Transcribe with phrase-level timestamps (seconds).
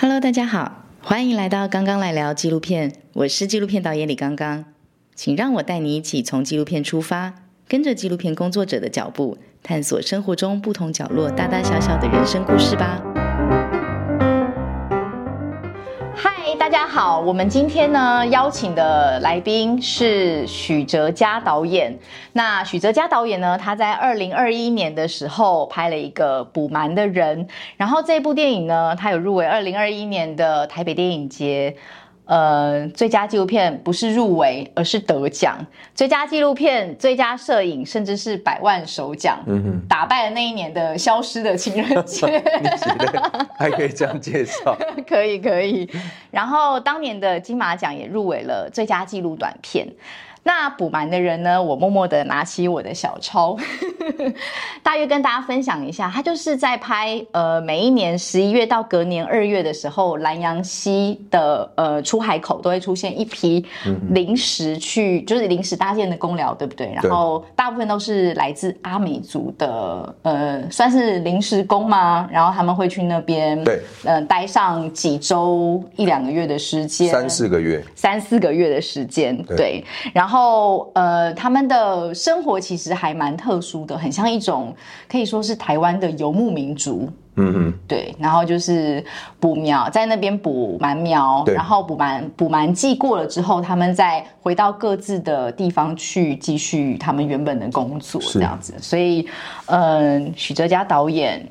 [0.00, 4.64] Hello，大家好，欢迎来到刚刚来聊纪录片，我是纪录片导演李刚刚，
[5.16, 7.34] 请让我带你一起从纪录片出发，
[7.66, 13.02] 跟着纪录片工作者的脚步，探索生活中不同角落大大小小的人生故事吧。
[16.68, 21.98] 大家好，我们今天呢邀请的来宾是许哲嘉导演。
[22.34, 27.46] 那许哲嘉导演呢，他在二零二一年的时候拍了一个《补蛮的人》，
[27.78, 31.74] 然后这部电影呢，他有入围二零二一年的台北电影节。
[32.28, 35.56] 呃，最佳纪录片不是入围，而是得奖。
[35.94, 42.26] 最佳纪录片、最佳摄影，甚至是百万首奖，嗯哼，打败了那一年的《消失的情人节》。
[42.60, 44.76] 你觉得还可以这样介绍？
[45.08, 45.88] 可以，可以。
[46.30, 49.88] 然后当年的金马奖也入围了最佳纪录短片。
[50.48, 51.62] 那补满的人呢？
[51.62, 53.54] 我默默的拿起我的小抄，
[54.82, 56.10] 大约跟大家分享一下。
[56.10, 63.62] 他就是在拍呃，每一年十一月到隔年二月的时候，南洋溪的呃出海口都会出现一批
[64.08, 66.90] 临时去，就是临时搭建的公寮，对不对？
[66.94, 72.26] 然后大部分都是来自阿美族的，呃，算是临时工吗？
[72.32, 80.37] 然后他们会去那边，对，嗯，待上几周一两个月的时间，三四个月，三四个月的时间，对，然后。
[80.38, 84.72] 然后，呃，他们的生活其实还蛮特殊的，很像一种
[85.10, 87.10] 可以说是台湾的游牧民族。
[87.34, 88.14] 嗯嗯，对。
[88.20, 89.04] 然后就是
[89.40, 98.72] 补苗，在那边补蛮苗，然后补蛮补蛮季过了之后，他们再回到各自的地方去继续他们原本的工作，这样子。
[98.80, 99.28] 所以，
[99.66, 101.44] 嗯，许哲嘉导演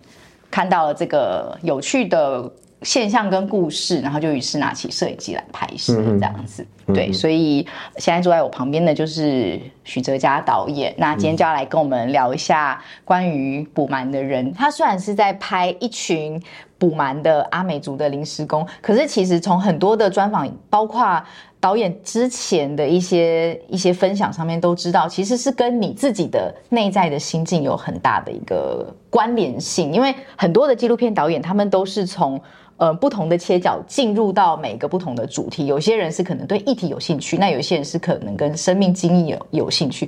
[0.49, 2.49] 看到了这个有趣的。
[2.83, 6.63] 现象跟故事，然后就于是拿起摄影机来拍摄这样子。
[6.93, 10.93] 对，所以现在坐在我旁边的就是许哲嘉导演。
[10.97, 14.53] 那今天就要来跟我们聊一下关于补蛮的人。
[14.53, 16.41] 他虽然是在拍一群
[16.77, 21.21] 补蛮的阿美族的临时工，可是其实从很多的专访，包括
[21.59, 29.92] 导演之前的一些一些分享上面都知道，其实是跟你自己的内在的心境有很大的一个关联性。
[29.92, 32.39] 因为很多的纪录片导演，他们都是从
[32.77, 40.08] 呃，不同的切角进入到每个不同的主题，有些人是可能对议题有兴趣，那有些人是可能跟生命经验有有兴趣。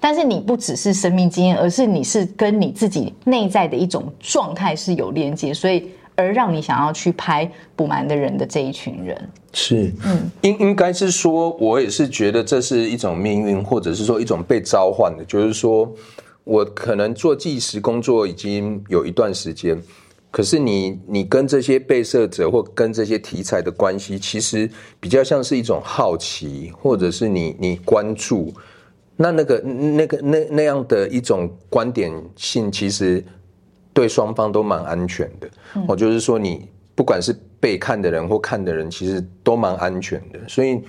[0.00, 15.92] 但是你不只是生命经验，而是你是跟你自己内在的一种状态是有连接，所以而让你想要去拍补满的人的这一群人，是嗯，应应该是说，我也是觉得这是一种命运，或者是说一种被召唤的，就是说
[16.44, 19.80] 我可能做计时工作已经有一段时间。
[20.30, 24.68] 可是你你跟这些被摄者或跟这些题材的关系，其实
[25.00, 28.52] 比较像是一种好奇，或者是你你关注，
[29.16, 33.24] 那那个那个那那样的一种观点性，其实
[33.92, 35.48] 对双方都蛮安全的。
[35.86, 40.80] 我就是说，你不管是被看的人或看的人，其实都蛮安全的，所以。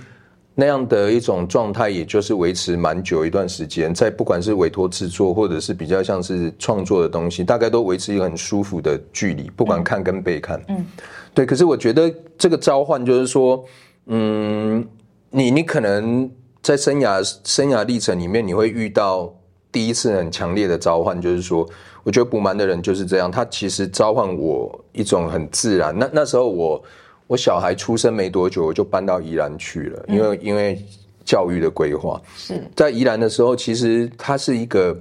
[0.59, 10.61] 那样的一种状态，也就是维持蛮久一段时间，在不管是委托制作，或者是比较像是创作的东西，大概都维持一个很舒服的距离，不管看跟被看。
[10.67, 10.85] 嗯，
[11.33, 11.45] 对。
[11.45, 13.63] 可是我觉得这个召唤就是说，
[14.07, 14.85] 嗯，
[15.29, 16.29] 你你可能
[16.61, 19.33] 在生涯生涯历程里面，你会遇到
[19.71, 21.65] 第一次很强烈的召唤，就是说，
[22.03, 25.97] 我觉得补瞒的人就是这样，他其实召唤我一种很自然。
[25.97, 26.83] 那那时候我。
[27.29, 30.83] 我小孩出生没多久，我就搬到宜兰去了，因为因为
[31.23, 34.99] 教育的规划是在宜兰的时候，其实它是一个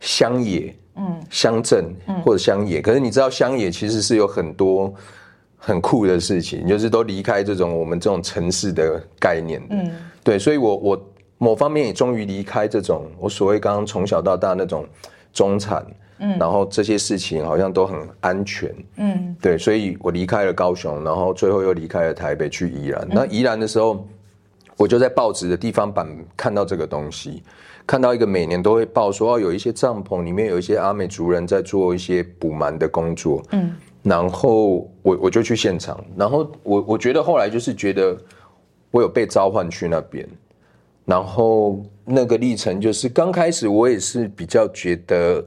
[0.00, 1.94] 乡野，嗯，乡镇
[2.24, 2.80] 或者乡野。
[2.80, 4.90] 可是你知道，乡野其实是有很多
[5.58, 9.90] 很酷的事情，就是都离开这种我们这种城市的概念，嗯，
[10.24, 10.38] 对。
[10.38, 14.86] 所以我我某方面也终于离开这种我所谓刚刚从小到大那种
[15.30, 15.84] 中产。
[16.18, 23.06] 嗯，然后这些事情好像都很安全，嗯，对，所以我离开了高雄，然后最后又离开了台北去宜兰。
[23.10, 24.06] 那宜兰的时候，
[24.78, 27.42] 我就在报纸的地方版看到这个东西，
[27.86, 38.16] 看到一个每年都会报说，哦，有一些帐篷里面有一些阿美族人在做一些补蛮的工作，嗯，然后我我就去现场，然后我我觉得后来就是觉得
[38.90, 40.26] 我有被召唤去那边，
[41.04, 45.44] 然后那个历程就是刚开始我也是比较觉得。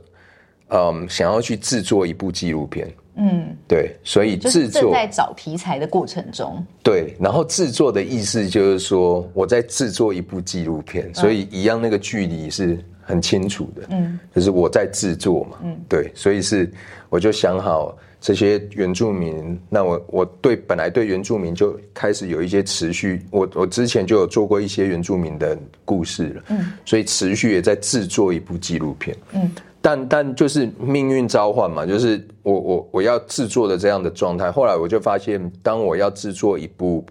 [0.69, 16.71] 嗯，想要去制作一部纪录片，嗯，对，所以制作在找题材的过程中，对，然后制作的意思就是说我在制作一部纪录片，所以一样那个距离是很清楚的，嗯，就是我在制作嘛，嗯，对，所以是
[17.09, 29.49] 我就想好这些原住民，那我我对本来对原住民就开始有一些持续，我我之前就有做过一些原住民的故事了，嗯，所以持续也在制作一部纪录片，嗯，
[29.81, 37.05] 但但就是命运召唤嘛，就是我我我要制作的这样的状态，后来我就发现，当我要制作一部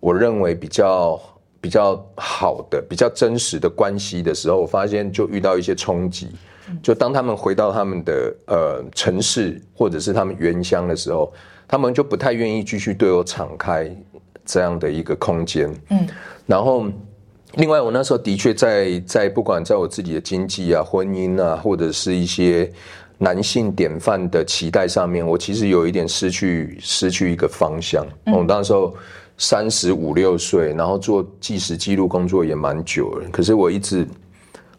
[0.00, 1.20] 我认为比较
[1.60, 6.28] 比较好的、比较真实的关系的时候，我发现就遇到一些冲击。
[6.82, 11.32] 就当他们回到他们的呃城市或者是他们原乡的时候，
[11.68, 13.94] 他们就不太愿意继续对我敞开
[14.44, 15.72] 这样的一个空间。
[15.90, 16.06] 嗯，
[16.46, 16.86] 然后
[17.54, 22.70] 另外我那时候的确在在不管在我自己的经济啊、婚姻啊，或者是一些
[23.18, 28.06] 男性典范的期待上面，我其实有一点失去失去一个方向。
[28.26, 28.94] 我那时候
[29.36, 34.06] 三十五六岁，然后做纪实记录工作也蛮久了，可是我一直。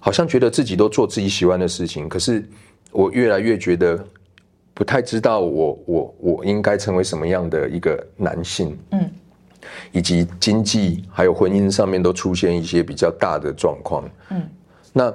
[0.05, 2.45] 好像觉得自己都做自己喜欢的事情，可是
[2.91, 3.97] 我越来越觉得
[4.73, 9.09] 不太知道我我我应该成为什么样的一个男性，嗯，
[9.91, 14.41] 以及经济还有婚姻上面都出现一些比较大的状况，嗯，
[14.91, 15.13] 那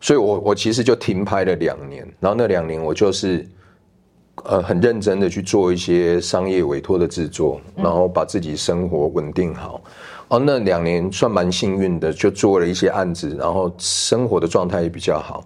[0.00, 3.46] 所以我我其实就停拍了两年，然后那两年我就是
[4.44, 9.80] 呃很认真的去做一些商业委托的制作，然后把自己生活稳定好。
[10.28, 15.44] 哦，那两年算蛮幸运的，就做了一些案子，然后生活的状态也比较好。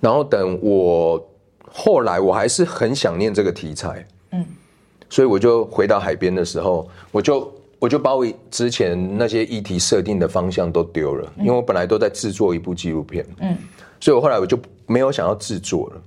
[0.00, 1.24] 然后等我
[1.72, 4.44] 后来，我还是很想念这个题材，嗯，
[5.08, 13.56] 所以我就回到海边的时候，我就我就把我之前那些议题设定的方向都丢了，因为我本来都在制作一部纪录片，嗯，
[13.98, 14.56] 所以我后来我就
[14.86, 16.02] 没有想要制作了。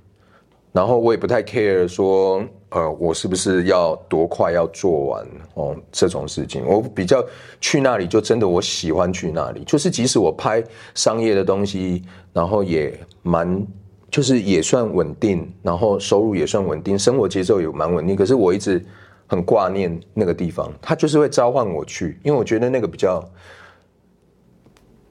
[0.72, 6.64] 然后我也不太 care 说，呃，我是不是要多快要做完哦这种事情。
[6.66, 7.24] 我比较
[7.60, 10.62] 去那里就真的我喜欢去那里，就是即使我拍
[10.94, 12.92] 商业的东西，然后也
[13.22, 13.64] 蛮
[14.10, 18.16] 就是也算稳定，然后收入也算稳定，生活节奏也蛮稳定。
[18.16, 18.84] 可是我一直
[19.26, 23.24] 很挂念那个地方，他就是会召唤我去，因为我觉得那个比较。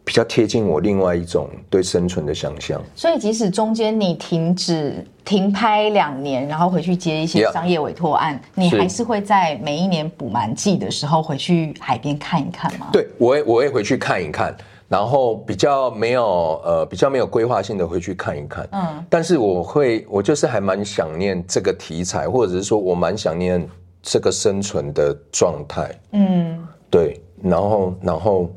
[0.05, 12.89] 比较贴近我另外一种对生存的想象，所以即使中间你停止停拍两年，然后回去接一些商业委托案，你还是会在每一年补满季的时候回去海边看一看吗？
[12.91, 14.53] 对，我也我会回去看一看，
[14.89, 23.65] 然后比较没有呃比较没有规划性的回去看一看，嗯，但是我会我就是还蛮想念这个题材，或者是说我蛮想念
[24.03, 28.47] 这个生存的状态，嗯，对，然后然后。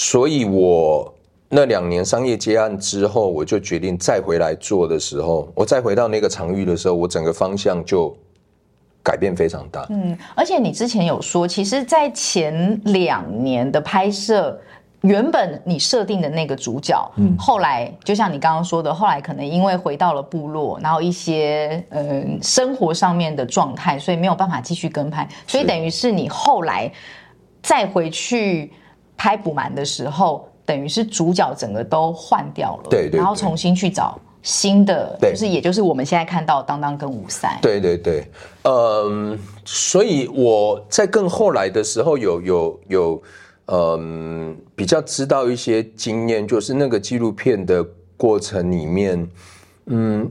[0.00, 1.12] 所以，我
[1.48, 8.16] 那两年商业接案之后，我就决定再回来做的时候，我再回到那个场域的时候，我整个方向就
[9.02, 9.84] 改变非常大。
[9.90, 14.56] 嗯，而且你之前有说，其实，在前两年的拍摄，
[15.08, 26.92] 原本你设定的那个主角，嗯，后来就像你刚刚说的，后来可能因为回到了部落，然后一些嗯生活上面的状态，所以没有办法继续跟拍，所以等于是你后来
[27.62, 28.72] 再回去。
[29.20, 38.30] 拍补满的时候，等于是主角整个都换掉了，对对，然后重新去找新的，就是也就是我们现在看到当当跟五三，对对对，
[38.62, 43.22] 嗯，所以我在更后来的时候有有有，
[43.72, 47.84] 嗯，比较知道一些经验，就是那个纪录片的
[48.16, 49.28] 过程里面，
[49.86, 50.30] 嗯，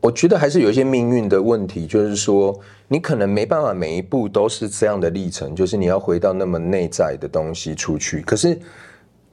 [0.00, 2.58] 我觉得还是有一些命运的问题，就是说。
[2.90, 8.22] 你可能没办法每一步都是这样的历程，就是你要回到那么内在的东西出去。
[8.22, 8.58] 可是，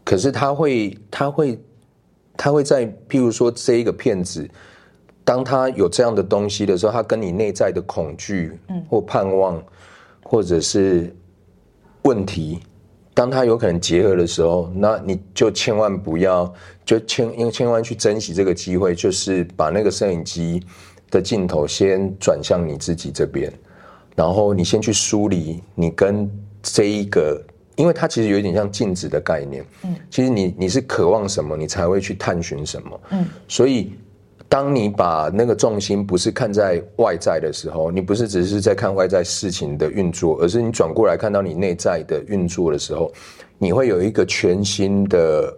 [0.04, 1.58] 可是他会，他会，
[2.36, 4.46] 他会在，譬如说这一个骗子，
[5.24, 9.64] 当他有这样的东西的时候，他跟你内在的恐惧，嗯，或盼望，
[10.22, 11.16] 或者是
[12.02, 12.60] 问题，
[13.16, 16.54] 当它有可能结合的时候，那你就千万不要，
[16.86, 20.62] 就千因为千万去珍惜这个机会，就是把那个摄影机。
[21.12, 23.54] 的镜头先转向你自己这边，
[24.16, 26.30] 然后你先去梳理你跟
[26.64, 27.42] 这一个，
[27.76, 29.64] 因为它其实有一点像镜子的概念。
[29.84, 33.02] 嗯，其实你你是渴望什么，你才会去探寻什么。
[33.12, 33.94] 嗯，所以
[34.48, 43.12] 当你把那个重心不是看在外在的时候，你不是只是在看外在事情的运作，而是你转过来看到你内在的运作的时候，
[43.58, 45.56] 你会有一个全新的。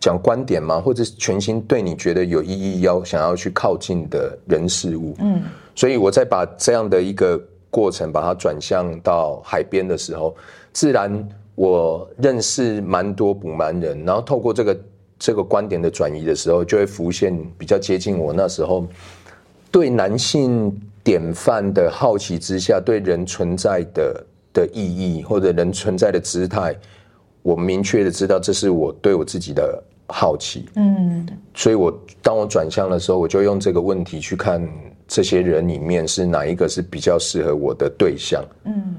[0.00, 0.80] 讲观点吗？
[0.80, 5.14] 或者是全新对你觉得有意义、要想要去靠近的人事物？
[5.18, 5.42] 嗯，
[5.74, 10.34] 所以我在把这样的一个过程把它转向到海边的时候，
[10.72, 14.74] 自然我认识蛮多捕蛮人，然后透过这个
[15.20, 18.84] 这个观点的转移的时候，就会浮现比较接近我那时候
[19.70, 26.74] 对男性典范的好奇之下，对人存在的的意义或者人存在的姿态，
[27.42, 29.80] 我明确的知道这是我对我自己的。
[30.12, 31.24] 好奇，嗯，
[31.54, 34.60] 所以我当我转向的时候，我就用这个问题去看
[35.06, 38.44] 这些人里面是哪一个是比较适合我的对象？
[38.64, 38.89] 嗯，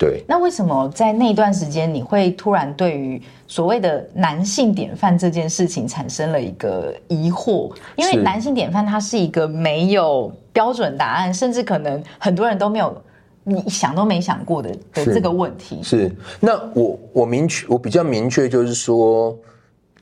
[0.00, 0.24] 对。
[0.26, 7.70] 那为什么在那段时间你会突然对于所谓的男性典范这件事情产生了一个疑惑？
[7.96, 12.96] 因为男性典范它是一个没有标准答案，甚至可能很多人都没有
[13.44, 15.82] 你想都没想过的的这个问题。
[15.82, 16.10] 是。
[16.40, 19.36] 那我我明确我比较明确就是说。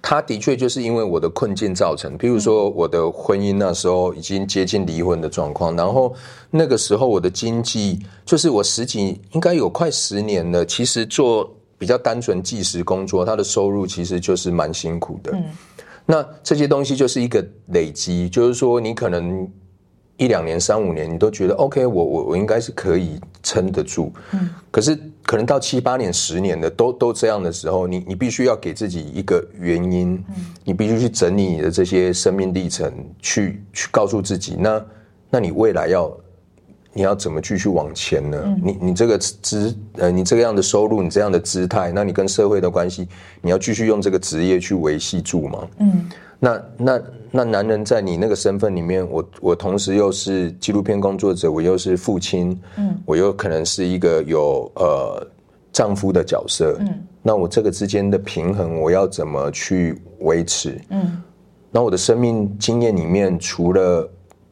[0.00, 6.14] 他的确就是因为我的困境造成，比如说我的婚姻那时候已经接近离婚的状况，然后
[6.50, 15.32] 那个时候我的经济就是我十几应该有快十年了，其实做比较单纯计时工作，他的收入其实就是蛮辛苦的。
[15.32, 15.44] 嗯，
[16.06, 19.48] 那这些东西就是一个累积，就是说你可能。
[20.18, 24.12] 一两年、三五年，你都觉得 OK，我我我应该是可以撑得住。
[24.32, 30.34] 嗯，可是可能到七八年、十年的都都这样的时候，你你必须要给自己一个原因，嗯，
[30.64, 34.84] 你必须去整理你的这些生命历程，去去告诉自己，那
[35.30, 36.12] 那你未来要
[36.92, 38.56] 你要怎么继续往前呢？
[38.60, 43.06] 你你这个姿呃，你这个样的收入，你这样的姿态，那你跟社会的关系，
[43.40, 45.68] 你要继续用这个职业去维系住吗？
[45.78, 46.08] 嗯。
[46.40, 47.02] 那那
[47.32, 55.26] 那男人在你那个身份里面，我我同时又是纪录片工作者，我又是父亲，嗯，我又可能是一个有呃
[55.72, 60.80] 丈夫的角色，嗯，那我这个之间的平衡，我要怎么去维持？
[60.90, 61.20] 嗯，
[61.72, 64.08] 那我的生命经验里面，除了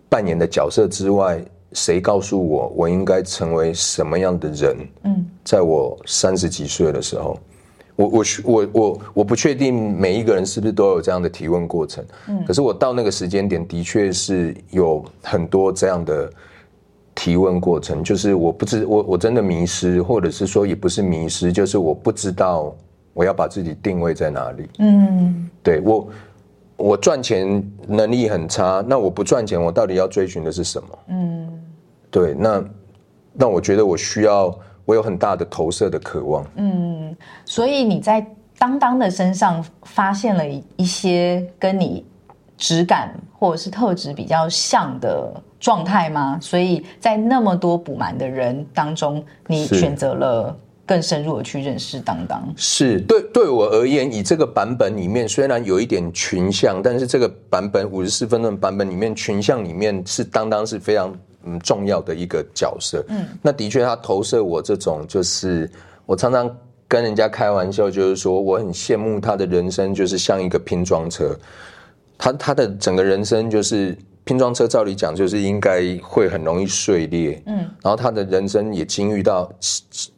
[0.09, 1.41] 扮演的角色之外，
[1.73, 4.77] 谁告诉我我应该成为什么样的人？
[5.05, 7.39] 嗯，在我三十几岁的时候。
[7.97, 16.31] 我我我我我不确定每一个人是不是都有这样的提问过程，嗯，可是我到那个时间点的确是有很多这样的
[17.15, 22.77] 提问过程，就是我不知我我真的迷失，或者是说也不是迷失，就是我不知道
[23.15, 26.09] 我要把自己定位在哪里，嗯，对我
[26.77, 30.89] 我赚钱能力很差，那我不赚钱，我到底要追寻的是什么？
[31.09, 31.49] 嗯，
[32.11, 32.65] 对，那
[33.33, 34.55] 那我觉得我需要。
[34.87, 37.15] 我有很大的投射的渴望，嗯，
[37.45, 38.25] 所以你在
[38.57, 40.43] 当当的身上发现了
[40.77, 42.07] 一些跟你
[42.57, 46.39] 质感或者是特质比较像的状态吗？
[46.41, 52.41] 所以在那么多补满的人当中，你选择了更深入的去认识当当。
[52.57, 61.13] 是对对我而言，以这个版本里面虽然有一点群像，但是这个版本五十四分钟版本里面群像里面是当当是非常。
[61.47, 63.05] 嗯，重要的一个角色。
[63.09, 65.71] 嗯，那的确，他投射我这种，就是
[66.05, 66.55] 我常常
[66.89, 71.35] 跟人家开玩笑，就是说我很羡慕他的人生，就是像一个拼装车。
[72.19, 77.41] 他他的整个人生就是拼装车，照理讲就是应该会很容易碎裂。
[77.47, 79.49] 嗯，然后他的人生也经遇到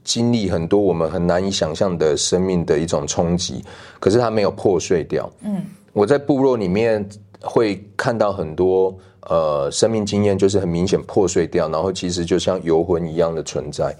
[0.03, 3.63] 经历很多我们很难以想象的生命的一种冲击，
[4.01, 5.31] 可是他没有破碎掉。
[5.43, 7.07] 嗯，我在部落里面
[7.41, 8.97] 会看到很多。
[9.29, 13.95] 呃，生命经验就是很明显破碎掉，然后其实就像游魂一样的存在。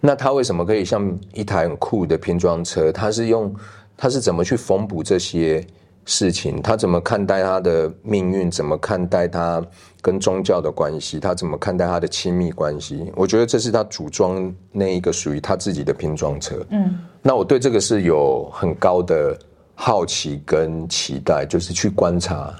[0.00, 2.92] 那他为什么可以像一台很酷的拼装车？
[2.92, 3.52] 他是用
[3.96, 5.66] 他是怎么去缝补这些
[6.04, 6.60] 事情？
[6.60, 8.50] 他怎么看待他的命运？
[8.50, 9.64] 怎么看待他
[10.02, 11.18] 跟宗教的关系？
[11.18, 13.10] 他怎么看待他的亲密关系？
[13.16, 16.54] 我觉得这是他组装那一个属于他自己的拼装车。
[16.68, 19.36] 嗯，那我对这个是有很高的
[19.74, 22.54] 好奇跟期待，就是去观察。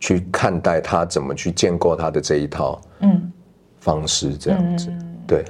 [0.00, 3.32] 去看待他怎么去建构他的这一套嗯。
[3.80, 4.92] 方式这样子
[5.26, 5.44] 对，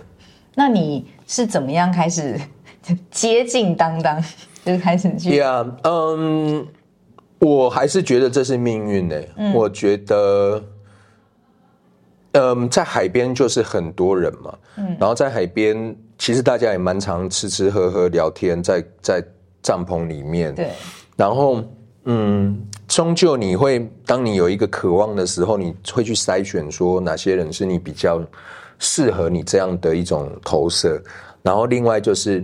[0.54, 2.38] 那你是怎么样开始
[3.10, 4.22] 接近当当，
[4.64, 6.64] 就是开始去呀嗯，
[7.38, 9.16] 我还是觉得这是命运呢。
[9.54, 10.62] 我觉得
[12.32, 19.24] 嗯，在海边就是很多人嘛，嗯，然后在海边其实大家也蛮常吃吃喝喝聊天，在在
[19.62, 20.54] 帐篷里面。
[20.54, 20.70] 对，
[21.16, 21.64] 然后
[22.04, 22.62] 嗯。
[22.88, 28.20] 终究你会，当你有一个渴望的时候，你会去筛选说哪些人是你比较
[28.78, 31.00] 适合你这样的一种投射，
[31.42, 32.42] 然后另外就是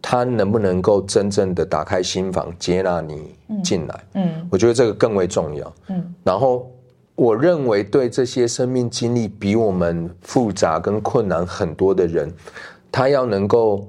[0.00, 3.34] 他能不能够真正的打开心房接纳你
[3.64, 6.70] 进来，嗯，我觉得这个更为重要，嗯，然后
[7.16, 12.32] 我认为对这些生命经历比我们复杂跟困难很多的人，
[12.92, 13.88] 他要能够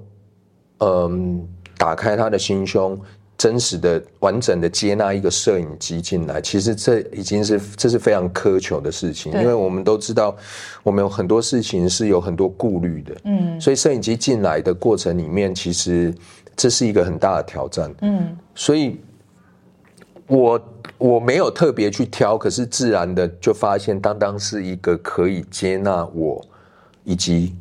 [0.79, 1.47] 嗯
[1.77, 2.99] 打开他的心胸。
[3.39, 10.35] 真实的、完整的接纳一个摄影机进来，其实这已经是这是非常苛求的事情，因为我们都知道，
[10.83, 16.13] 我们有很多事情是有很多顾虑的，嗯，所以摄影机进来的过程里面，其实
[16.53, 18.99] 这是一个很大的挑战，嗯，所以
[20.27, 20.61] 我
[20.97, 26.45] 我没有特别去挑，可是自然的就发现，当当是一个可以接纳我
[27.05, 27.55] 以及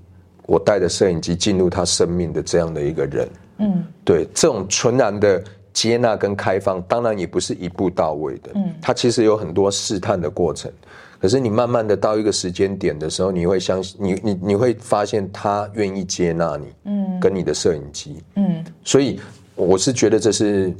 [0.44, 5.40] 我带着摄影机进入他生命的这样的一个人，嗯，对，这种纯然的。
[5.72, 8.50] 接纳跟开放，当然也不是一步到位的。
[8.54, 10.70] 嗯，它其实有很多试探的过程。
[11.20, 19.18] 可是你慢慢的到一个时间点的时候，你会相信你你你会发现他愿意接纳你，嗯，跟你的摄影机，嗯，所以
[19.56, 20.72] 我是觉得这是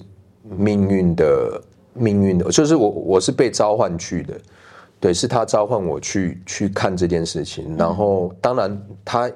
[0.43, 4.35] 命运的命运的，就是我我是被召唤去的，
[5.01, 9.31] 对，是他召唤我去去看这件事情，然后当然他。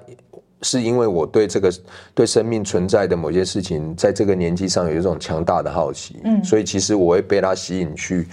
[0.63, 1.73] 是因为我对这个
[2.15, 8.29] 对生命存在的某些事情，在这个年纪上有一种强大的好奇，嗯，所以其实我会被他吸引去，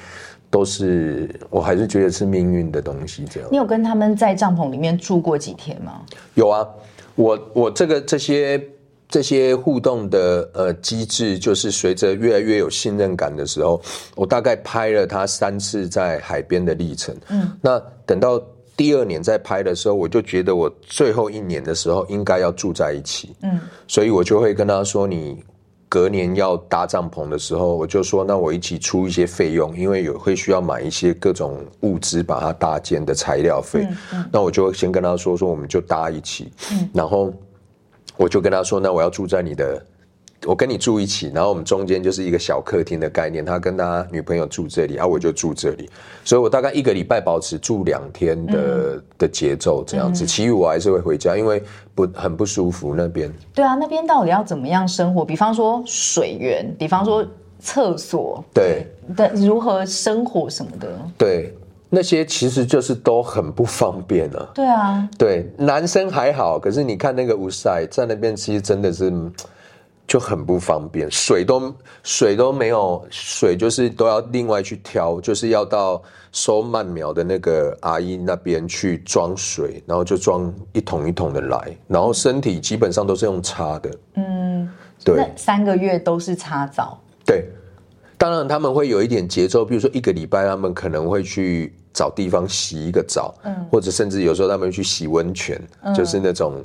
[0.49, 3.25] 都是我还是觉得是命运的东西。
[3.25, 6.01] 这样，你有跟他们在帐篷里面住过几天吗？
[6.35, 6.67] 有啊，
[7.15, 8.63] 我我这个这些
[9.07, 13.81] 这些互动的呃机制，就是随着越来越有信任感的时候，
[14.15, 18.39] 我大概拍了他三次在海边的历程，嗯，那等到。
[18.79, 23.59] 第二年在拍的时候，我就觉得我最后一年的时候应该要住在一起，嗯，
[23.89, 25.37] 所以我就会跟他说，你
[25.89, 33.85] 隔年要搭帐篷的时候，我就说，那我一起出一些费用，因为有会需要买一些各种物资把它搭建的材料费，
[34.31, 36.49] 那我就先跟他说说，我们就搭一起，
[36.93, 37.33] 然后
[38.15, 39.85] 我就跟他说，那我要住在你的。
[40.45, 43.43] 我跟你住一起，然后我们中间就是一个小客厅的概念。
[43.43, 45.89] 他跟他女朋友住这里，然后我就住这里，
[46.23, 50.25] 所以我大概一个礼拜保持住两天的的节奏这样子。
[50.25, 51.61] 其余我还是会回家，因为
[51.93, 53.29] 不很不舒服那边。
[53.53, 55.25] 对啊，那边到底要怎么样生活？
[55.25, 57.25] 比方说水源，比方说
[57.59, 60.97] 厕所，对的，如何生活什么的。
[61.17, 61.53] 对，
[61.89, 64.51] 那些其实就是都很不方便了。
[64.55, 69.11] 对啊，对，男生还好，可是你看那个吴塞在那边，其实真的是。
[70.09, 76.01] 就很不方便，水都水都没有，水就是都要另外去挑，就是要到
[76.31, 83.91] 收慢苗的那个阿姨那边去装水，然后就装一桶一桶的来，然后身体基本上都是用擦的。
[84.15, 84.67] 嗯，
[85.05, 86.99] 对，三个月都是擦澡。
[87.23, 87.45] 对，
[88.17, 95.61] 当然他们会有一点节奏，比如说一个礼拜他们可能会去找地方洗一个澡，嗯，或者甚至有时候他们去洗温泉，
[95.95, 96.63] 就是那种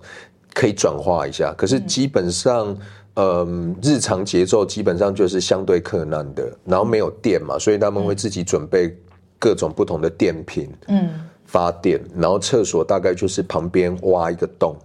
[0.54, 1.52] 可以转化一下。
[1.58, 2.74] 可是基本上。
[3.14, 8.96] 嗯，日常节奏基本上就是相对困难的，然后没有电嘛，所以他们会自己准备
[9.38, 11.08] 各种不同的电瓶，嗯，
[11.44, 14.76] 发电，然后厕所大概就是旁边挖一个洞，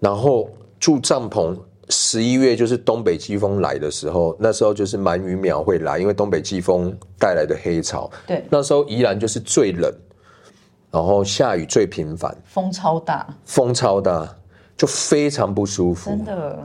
[0.00, 0.48] 然后
[0.78, 1.56] 住帐篷。
[1.90, 9.92] 十一月就是东北季风来的时候，那时候就是鳗鱼苗会来，因为东北季风带来的黑潮，对，那时候宜兰就是最冷，
[10.90, 14.26] 然后下雨最频繁，风超大，风超大，
[14.78, 16.58] 就非常不舒服，真的。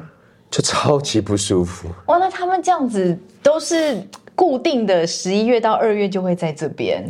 [0.49, 2.17] 就超级不舒服哇！
[2.17, 4.01] 那他们这样子都是
[4.33, 7.07] 固定的，十一月到二月就会在这边。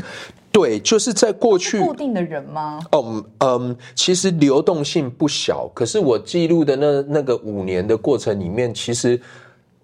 [0.52, 2.80] 对，就是在过去固定的人吗？
[2.91, 5.69] 哦，嗯，其实流动性不小。
[5.73, 9.21] 可是我记录的那那个五年的过程里面，其实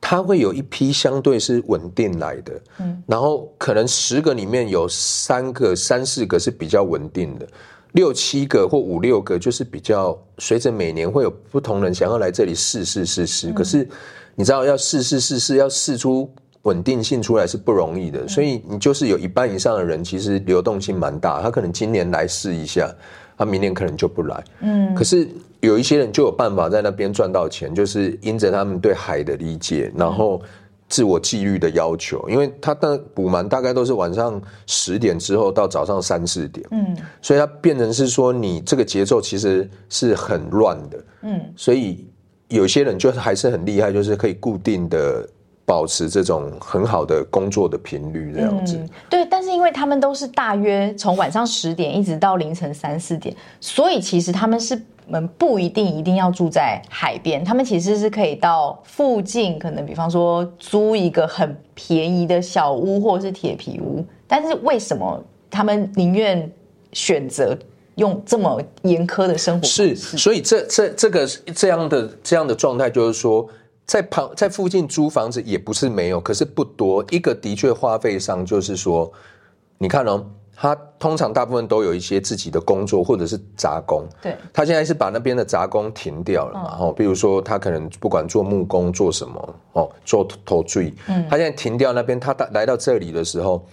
[0.01, 7.47] 他会有一批相对是稳定来的，嗯，然后可能十个里面有三个、三四个是比较稳定的。
[7.95, 13.51] 六七个或五六个，就是比较随着每年会有不同人想要来这里试试试试。
[13.53, 13.87] 可是
[14.35, 16.29] 你知道，要试试试试，要试出
[16.63, 18.27] 稳定性出来是不容易的。
[18.27, 21.41] 所以你就是有一半以上的人，其实流动性蛮大。
[21.41, 22.93] 他可能今年来试一下，
[23.37, 24.43] 他明年可能就不来。
[24.59, 24.93] 嗯。
[24.93, 25.27] 可是
[25.61, 30.41] 有一些人就有办法在那边赚到钱，就是因着他们对海的理解，然后。
[30.87, 42.07] 自我纪律的要求，因为他的补满大概都是晚上十点之后到早上三四点，嗯，所以它变成是说你这个节奏其实是很乱的，嗯，所以
[42.49, 45.27] 有些人就还是很厉害，就是可以固定的
[45.65, 48.79] 保持这种很好的工作的频率这样子。
[49.09, 54.79] 对，但是因为他们都是大约从晚上十点一直到凌晨三四点，所以其实他们是。
[55.07, 64.05] 们不一定一定要住在海边，他们其实是可以到附近，可能比方说租一个很便宜的小屋或者是铁皮屋。
[64.27, 66.51] 但是为什么他们宁愿
[66.91, 67.57] 选择
[67.95, 69.65] 用这么严苛的生活？
[69.65, 73.47] 是，所以这这这个这样的这样的状态，就是说
[73.85, 77.05] 在旁在附近租房子也不是没有，可是不多。
[77.11, 79.11] 一个的确花费上，就是说，
[79.77, 80.25] 你看哦。
[80.57, 84.07] 他通常大部分都有一些自己的工作或者是杂工。
[84.21, 86.77] 对，他现在是把那边的杂工停掉了嘛？
[86.79, 93.67] 哦，比如说他可能不管做木工做什么哦，做头坠，嗯，他现在停掉那边，他到来到这里的时候，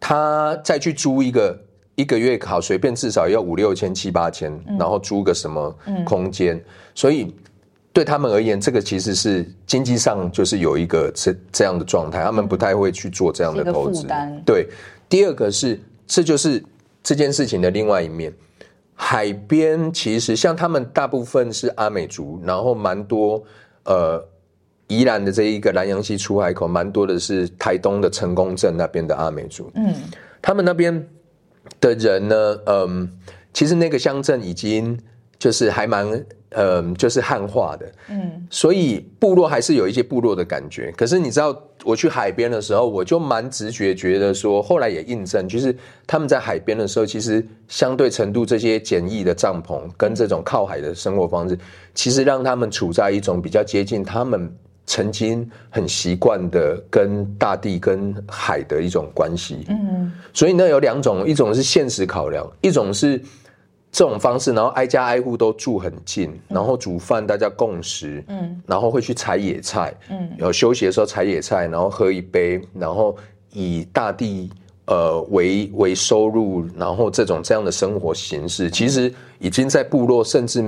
[0.00, 1.58] 他再去租一个
[1.96, 5.76] 一个月，好随便至少要五六千七八千，然后租个什么
[6.06, 6.58] 空间，
[6.94, 7.34] 所以
[7.92, 14.06] 对他们而言，这个其实是经济上就是有一个这这样的状态，他们不太会去做这样的投资。
[14.46, 14.66] 对，
[15.10, 15.78] 第二个是。
[16.06, 16.62] 这就是
[17.02, 18.32] 这件事情的另外一面。
[18.94, 23.44] 海边其实像他们大部分是阿美族，然后蛮多
[23.84, 24.24] 呃
[24.86, 29.70] 宜兰的这一个南洋溪出海口，蛮多的是台东的成功镇那边的阿美族。
[29.74, 29.94] 嗯，
[30.40, 31.08] 他们那边
[31.80, 33.10] 的人呢，嗯，
[33.52, 34.98] 其实那个乡镇已经
[35.38, 36.24] 就是还蛮。
[36.50, 40.92] 嗯，就是汉化的，嗯，所以部落还是有一些部落的感觉。
[40.96, 41.54] 可是你知道，
[41.84, 51.58] 我去海边的时候，我就蛮直觉觉得说，后来也印证，就是他们在海边的时候，其实相对程度这些简易的帐篷跟这种靠海的生活方式，
[51.94, 54.50] 其实让他们处在一种比较接近他们
[54.86, 59.66] 曾经很习惯的跟大地跟海的一种关系。
[59.68, 63.20] 嗯，所以呢，有两种，一种是现实考量，一种是。
[63.96, 73.16] 这种方式，然后挨家挨户都住很近，然后煮饭大家共食，嗯，然后会去采野菜，嗯，有休息的时候采野菜，然后喝一杯，然后
[73.54, 74.50] 以大地
[74.84, 80.62] 呃为为收入，然后这种这样的生活形式，其实已经在部落甚至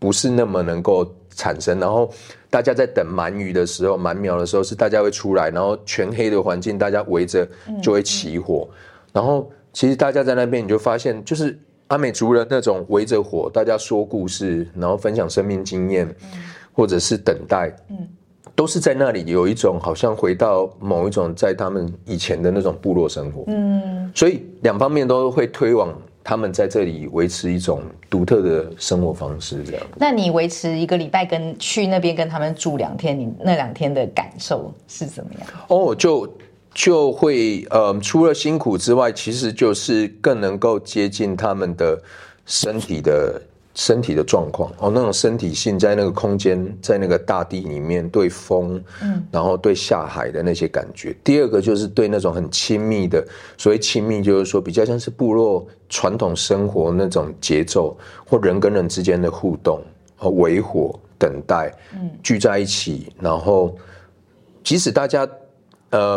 [0.00, 1.78] 不是那么能够产生。
[1.78, 2.10] 然后
[2.50, 7.48] 大家在等鳗鱼的时候，鳗苗的时候，是大家会出来，然后全黑的环境，大家围着
[7.80, 8.68] 就会起火，
[9.12, 11.56] 然后其实大家在那边你就发现就是。
[11.88, 16.08] 阿美族人那种围着火，大家说故事，然后分享生命经验，
[16.72, 18.06] 或者是等待，嗯，
[18.54, 29.64] 都是在那里有一种好像回到某一种在他们以前的那种部落生活，嗯，所以两方面都会推往他们在这里维持一种独特的生活方式。
[29.64, 35.42] 这样，那你维持一个礼拜跟去那边跟他们住两天，你那两天的感受是怎么样？
[35.68, 36.30] 哦，就。
[36.78, 42.00] 就会呃，除了辛苦之外，其实就是更能够接近他们的
[42.46, 43.42] 身体的
[43.74, 51.12] 身体的状况哦，那种身体性在那个空间，在那个大地里面对风，嗯，然后对下海的那些感觉。
[51.24, 59.82] 第二个就是对那种很亲密的，所谓亲密就是说比较像是部落传统生活那种节奏，或人跟人之间的互动
[60.14, 63.76] 和维火等待，嗯，聚在一起，然后
[64.62, 65.28] 即使大家
[65.90, 66.16] 呃。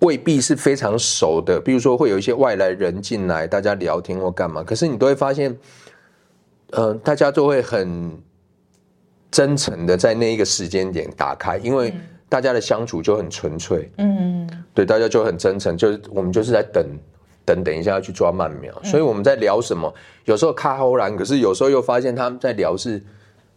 [0.00, 5.56] 未必是非常熟的，比如说会有一些外来人进来，大家聊天或干嘛，可是你都会发现，
[6.70, 8.18] 呃，大家都会很
[9.30, 11.92] 真诚的在那一个时间点打开，因为
[12.28, 16.84] 大家的相处就很纯粹，嗯，对，大家就很真诚，就是我们就是在等
[17.44, 19.92] 等等一下要去抓慢苗，所以我们在聊什么，
[20.24, 23.02] 有时候卡后然，可是有时候又发现他们在聊是，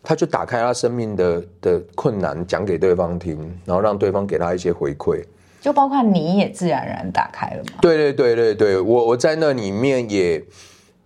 [0.03, 5.23] 他就打开他生命的的困难讲给对方听，然后让对方给他一些回馈。
[5.63, 7.80] 就包括你也自然而然打开了嘛？
[7.80, 10.43] 对对对对对，我我在那里面也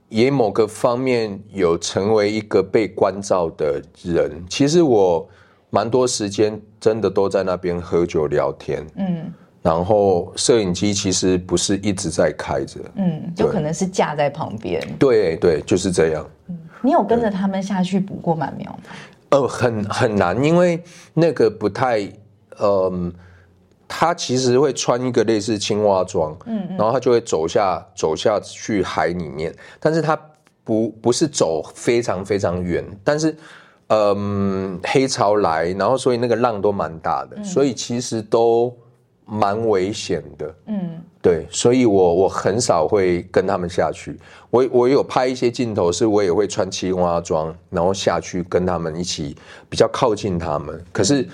[0.10, 4.44] 也某个方面有成为一个被关照的人。
[4.50, 5.30] 其实我
[5.70, 14.82] 蛮多时间真的都在那边喝酒聊天，嗯，然后摄影机其实不是一直在开着，嗯，就可能是架在旁边。
[14.98, 16.26] 对对，就是这样。
[16.48, 18.80] 嗯，你有跟着他们下去捕过满苗吗？
[19.30, 20.82] 呃，很很难，因为
[21.14, 22.10] 那个不太，
[22.60, 23.14] 嗯。
[23.88, 30.20] 他其实会穿一个类似青蛙装，嗯，然后他就会走下走下去海里面，但是他
[30.64, 33.34] 不不是走非常非常远，但是，
[33.88, 38.76] 嗯，黑潮来，然后所以那个浪都蛮大的，所以其实都
[39.26, 44.20] 蛮危险的，嗯，对，所以我我很少会跟他们下去，
[44.50, 49.34] 我我有拍一些镜头，是我也会穿青蛙装，然后下去跟他们一起
[49.70, 51.26] 比较靠近他们，可是。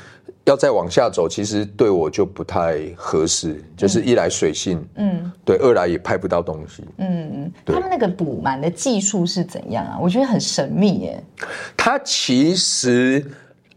[0.46, 3.64] 要再往下走，其实对我就不太合适。
[3.78, 6.84] 就是一来水性，嗯，对；二来也拍不到东西。
[6.98, 9.98] 嗯嗯，他们那个捕鳗的技术是怎样啊？
[10.02, 11.24] 我觉得很神秘耶。
[11.78, 13.26] 它其实，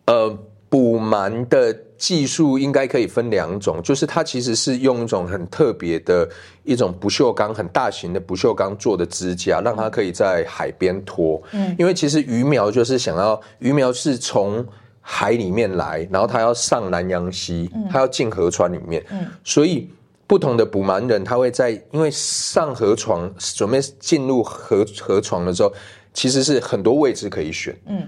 [0.07, 0.37] 呃，
[0.69, 6.29] 捕鳗的技术应该可以分两种，就是它其实是用一种很特别的
[6.65, 11.41] 一种不锈钢、很大型的不锈钢做的支架，让它可以在海边拖。
[11.53, 14.67] 嗯，因为其实鱼苗就是想要鱼苗是从。
[15.09, 19.05] 海里面来，然后他要上南洋溪，他要进河川里面，
[19.45, 19.89] 所以
[20.27, 25.73] 不同的捕鳗人，他会在因为上河床准备进入河河床的时候，
[26.13, 28.03] 其实是很多位置可以选，嗯，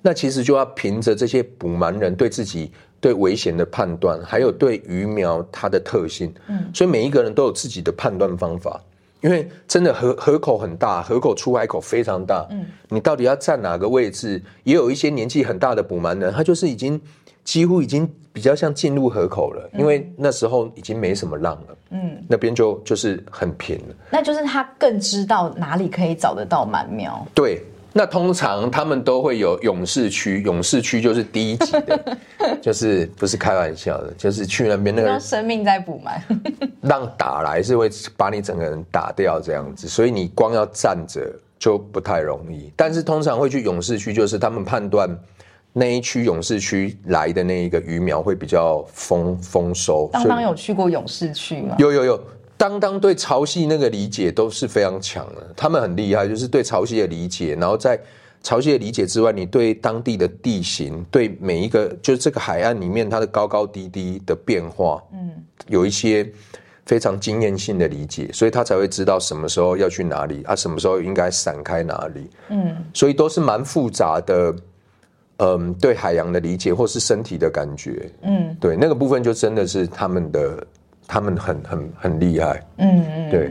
[0.00, 8.80] 那其实就要凭着这些捕鳗人对自己对危险的判断，还有对鱼苗它的特性，嗯，所以每一个人都有自己的判断方法。
[9.24, 12.46] 因为真的河河口很大，河口出海口非常大。
[12.50, 14.40] 嗯，你到底要站哪个位置？
[14.64, 17.00] 也有一些年纪很大的捕鳗人，他就是已经
[17.42, 21.76] 几乎已经比较像进入河口了，因为那时候已经没什么浪了。
[21.92, 23.94] 嗯，那边就就是很平了。
[24.10, 27.26] 那就是他更知道哪里可以找得到鳗苗。
[27.34, 27.64] 对。
[27.96, 32.18] 那通常他们都会有勇士区，勇士区就是第一级的，
[32.60, 36.20] 就是不是开玩笑的，就是去那边那个生命在补满，
[36.82, 42.72] 让打来是会把你整个人打掉这样子，所以你光要站着就不太容易。
[42.74, 45.08] 但是通常会去勇士区，就是他们判断
[45.72, 50.10] 那一区勇士区来的那一个鱼苗会比较丰丰收。
[50.12, 51.76] 当当有去过勇士区吗？
[51.78, 52.20] 有有有。
[52.64, 58.00] 当当对潮汐那个理解都是非常强的，他们很厉害，就是对潮汐的理解，然后在
[58.42, 65.30] 潮汐的理解之外，你对当地的地形，对每一个就是这个海岸里面它的高高低低的变化，嗯，
[65.66, 66.26] 有一些
[66.86, 74.56] 非常经验性的理解，所以他才会知道什么时候要去哪里啊，什么时候应该闪开哪里，嗯，所以都是蛮复杂的，
[75.36, 80.66] 嗯，对海洋的理解或是身体的感觉，嗯，对那个部分就真的是他们的。
[81.06, 83.50] 他们很很很厉害，嗯嗯，对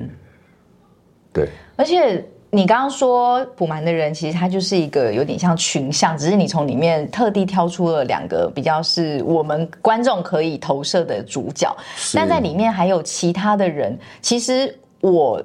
[1.32, 1.50] 对。
[1.76, 11.76] 而且你刚刚说补满的人，其实他就是一个有点像群像，只是你从里面特地挑出了两个比较是我们观众可以投射的主角，
[12.14, 13.98] 但在里面还有其他的人。
[14.22, 15.44] 其实我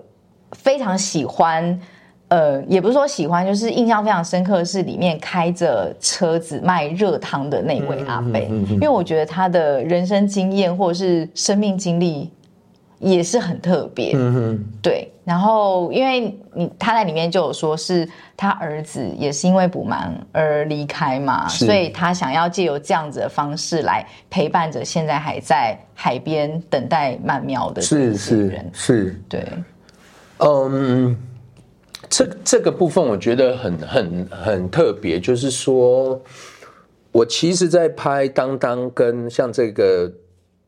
[0.52, 1.80] 非常喜欢。
[2.28, 12.30] 呃，也不是说喜欢，就是印象非常深刻的是里面开着车子卖热汤的那位阿贝，因为我觉得他的人生经验或者是生命经历
[12.98, 14.12] 也是很特别。
[14.14, 15.10] 嗯哼，对。
[15.24, 29.46] 然后因为你他在里面就有说是他儿子也是因为补满而离开嘛，所以他想要借由这样子的方式来陪伴着现在还在海边等待曼妙的是是人，是，对，
[30.38, 31.16] 嗯。
[32.08, 36.20] 这这个部分我觉得很很很特别，就是说，
[37.12, 40.10] 我其实，在拍当当跟像这个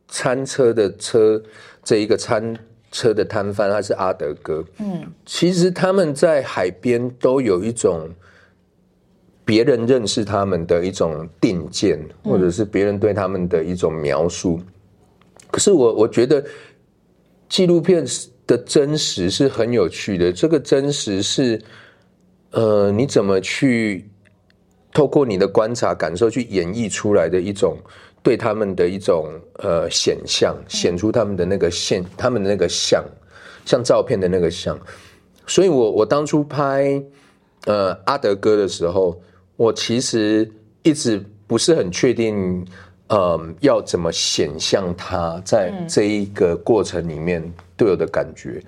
[0.08, 1.42] 餐车的车
[1.82, 2.56] 这一个餐
[2.92, 8.08] 车的摊贩，他是阿德哥，嗯，其实他们在海边都有一种
[9.44, 14.60] 别人认识他们的一种定见，或者是别人对他们的一种描述。
[15.50, 16.44] 可是我我觉得
[17.48, 18.28] 纪录片是。
[18.50, 21.62] 的真实是很有趣的，这个真实是，
[22.50, 24.10] 呃，你怎么去
[24.92, 27.78] 透过你的观察感受去演绎出来的一种
[28.24, 33.04] 对他们的一种呃显像，显出他们的那个现，他们的那个像，
[33.64, 34.76] 像照片的那个像。
[35.46, 37.00] 所以我我当初拍
[37.66, 39.22] 呃阿德哥的时候，
[39.56, 40.50] 我其实
[40.82, 42.66] 一直不是很确定。
[43.12, 47.42] 嗯，要怎么显像他在这一个过程里面
[47.76, 48.62] 对我的感觉？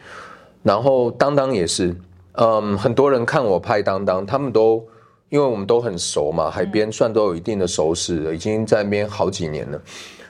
[0.65, 1.95] 然后当当也是，
[2.33, 4.85] 嗯，很多人看我拍当当，他们都
[5.29, 9.81] 因为我们都很熟嘛，海边算都有一定的熟识了，已经在那边好几年了，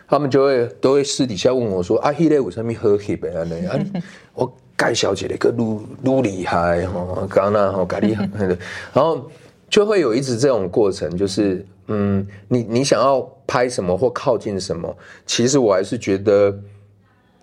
[0.06, 3.78] 他们就会都会私底下问我说：“啊，迄个为什么喝 hip 啊？
[4.34, 8.28] 我盖小姐的个撸撸厉害哦，刚那好盖厉害，
[8.92, 9.30] 然后
[9.70, 11.64] 就会有一直这种过程，就是。
[11.88, 14.96] 嗯，你你想要拍什么或靠近什么？
[15.26, 16.56] 其实我还是觉得，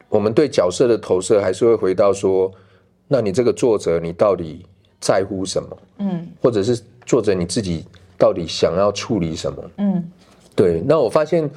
[0.08, 2.52] 我们对角色的投射还是会回到说，
[3.08, 4.66] 那你这个作者你到底
[5.00, 5.78] 在乎什么？
[5.98, 7.86] 嗯，或者是作者你自己
[8.18, 9.72] 到底想要处理什么？
[9.78, 10.12] 嗯，
[10.56, 10.82] 对。
[10.86, 11.50] 那我发现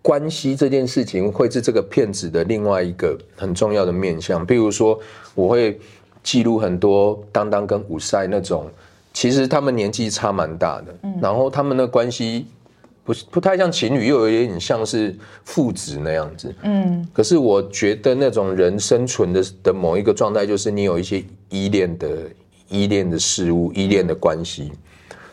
[0.00, 4.44] 关系这件事情会是这个片子的另外一个很重要的面向。
[4.44, 4.98] 比如说，
[5.34, 5.78] 我会
[6.22, 8.70] 记录很多当当跟五赛那种。
[9.12, 12.46] 其实他们年纪差蛮大的，然后他们的关系
[13.04, 16.54] 不是不太像情侣，又有一点像是父子那样子。
[16.62, 22.08] 嗯，可是我觉得那种人生存的的某一个状态，就是你有一些依恋的
[22.68, 24.72] 依恋的事物，依恋的关系。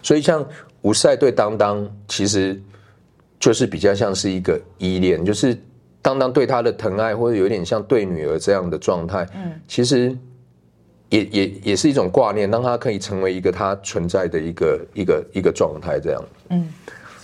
[0.04, 0.46] 所以像
[0.82, 2.62] 吴赛对当当，其实
[3.40, 5.58] 就是比较像是一个依恋，就是
[6.02, 9.26] 当当对他的疼爱，或者有点像对女儿这样的状态。
[9.36, 10.14] 嗯，其实。
[11.10, 16.24] 也也也是一种挂念，让他可以成为一个他存在的一个一个一个状态，这样。
[16.50, 16.68] 嗯，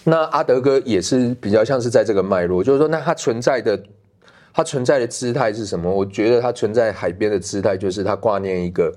[0.04, 3.84] 那阿德哥也是比较像是在这个脉络，就是说，那他存在的
[4.52, 5.92] 他存在的姿态是什么？
[5.92, 8.96] 我觉得他存在海边的姿态，就是他挂念一个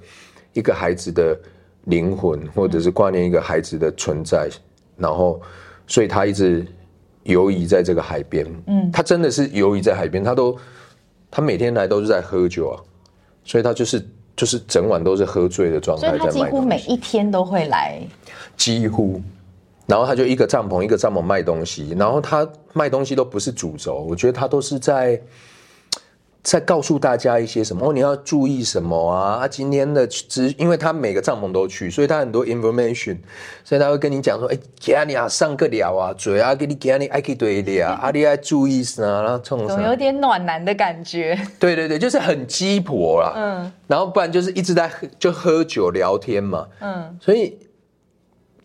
[0.55, 1.39] 一个孩子的
[1.85, 4.49] 灵魂，或者是挂念一个孩子的存在，
[4.97, 5.39] 然后，
[5.87, 6.67] 所以他一直
[7.25, 8.47] 游移在这个海边。
[8.67, 10.57] 嗯，他真的是游移在海边，他都
[11.31, 12.81] 他每天来都是在喝酒啊，
[13.45, 14.03] 所以他就是。
[14.39, 18.01] 就是整晚都是喝醉的状态，所以他几乎每一天都会来，
[18.57, 19.21] 几乎，
[19.85, 25.21] 然后他就一个帐篷一个帐篷卖东西，然后他卖东西都不是主轴，我觉得他都是在。
[26.51, 27.87] 在告诉大家一些什么？
[27.87, 29.41] 哦，你要注意什么啊？
[29.41, 33.19] 啊，今天的只因为他每个帐篷都去，所以他很多 information，
[33.63, 39.23] 所以他会跟你讲说：“哎，给你啊，上个了啊，嘴啊，给你给你爱去对的啊， 啊，你要注意什么？
[39.23, 39.87] 然后冲什么？
[39.87, 41.39] 有点暖男的感觉。
[41.61, 43.35] 对对对，就是很鸡婆啦。
[43.37, 46.67] 嗯，然后不然就是一直在喝，就喝酒聊天嘛。
[46.81, 47.59] 嗯，所以。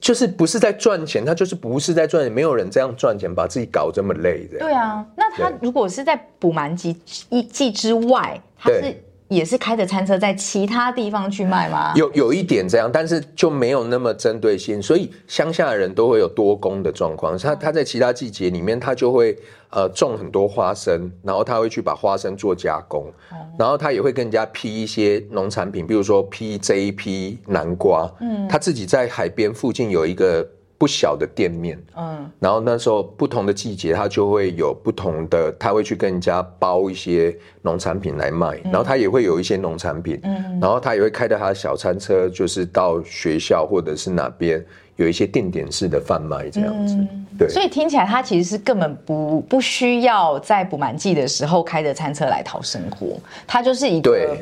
[0.03, 4.59] 就是不是在赚钱，他就是不是在赚钱，没有人这样赚钱，把自己搞这么累的。
[4.59, 11.93] 对啊，那他如果是在补满级一季之外，他是也是开着餐车在其他地方去卖吗？
[11.95, 17.38] 有有一点这样，但是就没有那么针对性，所以乡下的人都会有多工的状况。
[17.38, 19.38] 他他在其他季节里面，他就会
[19.71, 23.12] 呃种很多花生，然后他会去把花生做加工，
[23.57, 28.12] 然后他也会跟人家批一些农产品，比如说批这一批南瓜。
[28.19, 30.47] 嗯，他自己在海边附近有一个。
[30.77, 44.65] 不小的店面，嗯，然后那时候不同的季节，他就会有不同的，他会去跟人家包一些农产品来卖，然后他也会有一些农产品，嗯，然后他也会开着他的小餐车，就是到学校或者是哪边
[44.97, 46.97] 有一些定点式的贩卖这样子，
[47.39, 47.47] 对。
[47.47, 54.38] 所以听起来他其实是根本不不需要在补满季的时候开着餐车来讨生活，他就是一个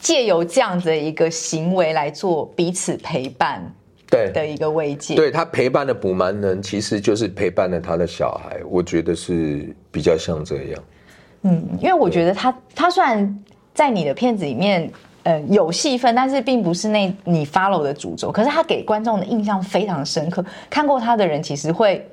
[0.00, 3.62] 借由这样的一个行为来做彼此陪伴。
[4.08, 8.60] 对的一个慰藉，对他陪伴的补满人，其实就是陪伴了他的小孩。
[8.68, 10.82] 我觉得是比较像这样。
[11.42, 14.90] 嗯，因为我觉得他他虽然在你的片子里面，
[15.24, 18.30] 呃，有戏份，但是并不是那你 follow 的主轴。
[18.30, 22.08] 可是他给观众的印象非常深刻，看过他的人其实会，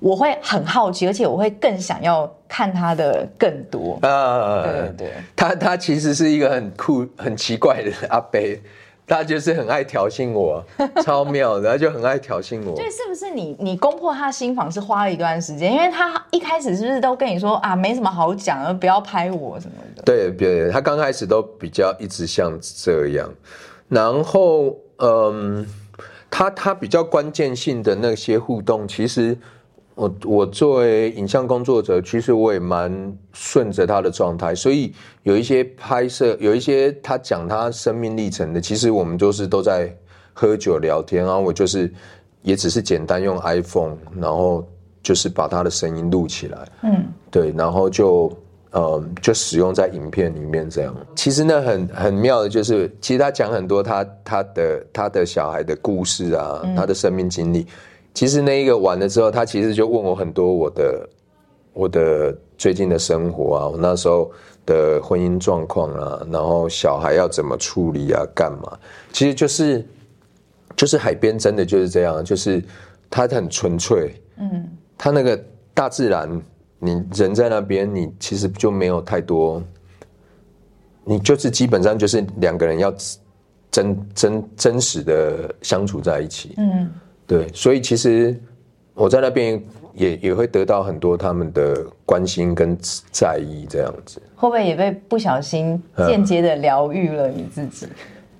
[0.00, 3.98] 我会很好奇，而且我会更想要看他的更多。
[4.02, 8.60] 啊，对对，他 他其实是一个很酷、很奇怪的阿贝。
[9.08, 10.62] 他就是很爱挑衅我，
[11.02, 12.76] 超妙的，他就很爱挑衅我。
[12.76, 15.72] 对，是不是你你攻破他心房是花了一段时间？
[15.72, 20.02] 因为他一开始是不是都跟你说啊，没什么好讲，不要拍我什么的？
[20.02, 23.28] 对，对，他刚开始都比较一直像这样，
[23.88, 25.66] 然后嗯，
[26.30, 29.36] 他他比较关键性的那些互动，其实。
[29.98, 39.92] 我我作为影像工作者，其实我也蛮顺着他的状态，所以有一些拍摄，有一些他讲他生命历程的，其实我们就是都在
[40.32, 41.92] 喝酒聊天，然后我就是
[42.42, 44.64] 也只是简单用 iPhone，然后
[45.02, 48.32] 就是把他的声音录起来，嗯，对，然后就
[48.70, 50.94] 呃就使用在影片里面这样。
[51.16, 57.66] 其实呢，很很妙的就是，其实他讲很多他他的他的小孩的故事啊，他的生命经历。
[58.14, 61.08] 其实那一个完了之后，他其实就问我很多我的
[61.72, 64.30] 我的最近的生活啊，我那时候
[64.66, 68.76] 的婚姻状况啊，然后小孩要怎么处理啊，干嘛？
[69.12, 69.86] 其实就是
[70.74, 72.60] 就是海边真的就是这样，就是
[73.08, 75.40] 它很纯粹，嗯，它那个
[75.72, 76.28] 大自然，
[76.80, 79.62] 你人在那边，你其实就没有太多，
[81.04, 82.92] 你就是基本上就是两个人要
[83.70, 86.90] 真真真实的相处在一起，嗯。
[87.28, 88.34] 对，所以其实
[88.94, 89.62] 我在那边
[89.94, 92.76] 也也会得到很多他们的关心跟
[93.12, 97.86] 在意，这样子会不会也被不小心间接的疗愈了你自己？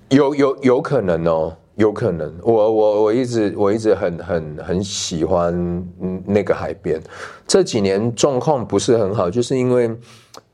[0.09, 2.35] 有有有可能哦，有可能。
[2.41, 5.87] 我我我一直我一直很很很喜欢
[6.25, 6.99] 那个海边，
[7.47, 9.89] 这几年状况不是很好，就是因为。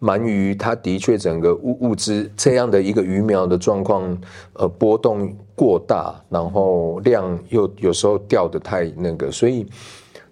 [0.05, 4.17] 鳗鱼，它的确整个物物资这样的一个鱼苗的状况，
[4.53, 9.65] 呃，波动过大，然后量又有时候掉的太那个，所以。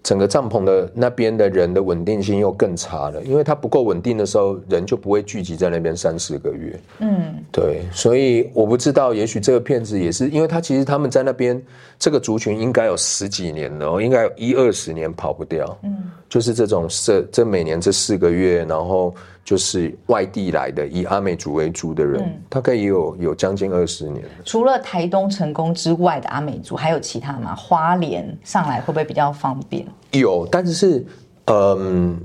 [0.03, 6.77] 整个帐篷的那边的人的稳定性又更差了，因为它不够稳定的时候，人就不会聚集在那边三四个月。
[6.99, 11.63] 嗯，对，所以我不知道，也许这个骗子也是，因为他其实他们在那边
[11.97, 15.77] 这个族群应该有十几年了，应该有一二十年跑不掉。
[15.83, 19.13] 嗯，就是这种这这每年这四个月，然后。
[19.45, 24.23] 就是外地来的以阿美族为主的人，大概也有有将近二十年。
[24.45, 27.53] 除了台东成功之外的阿美族，还有其他吗？
[27.53, 29.85] 花莲上来会不会比较方便？
[30.13, 31.05] 有，但是
[31.47, 32.17] 嗯，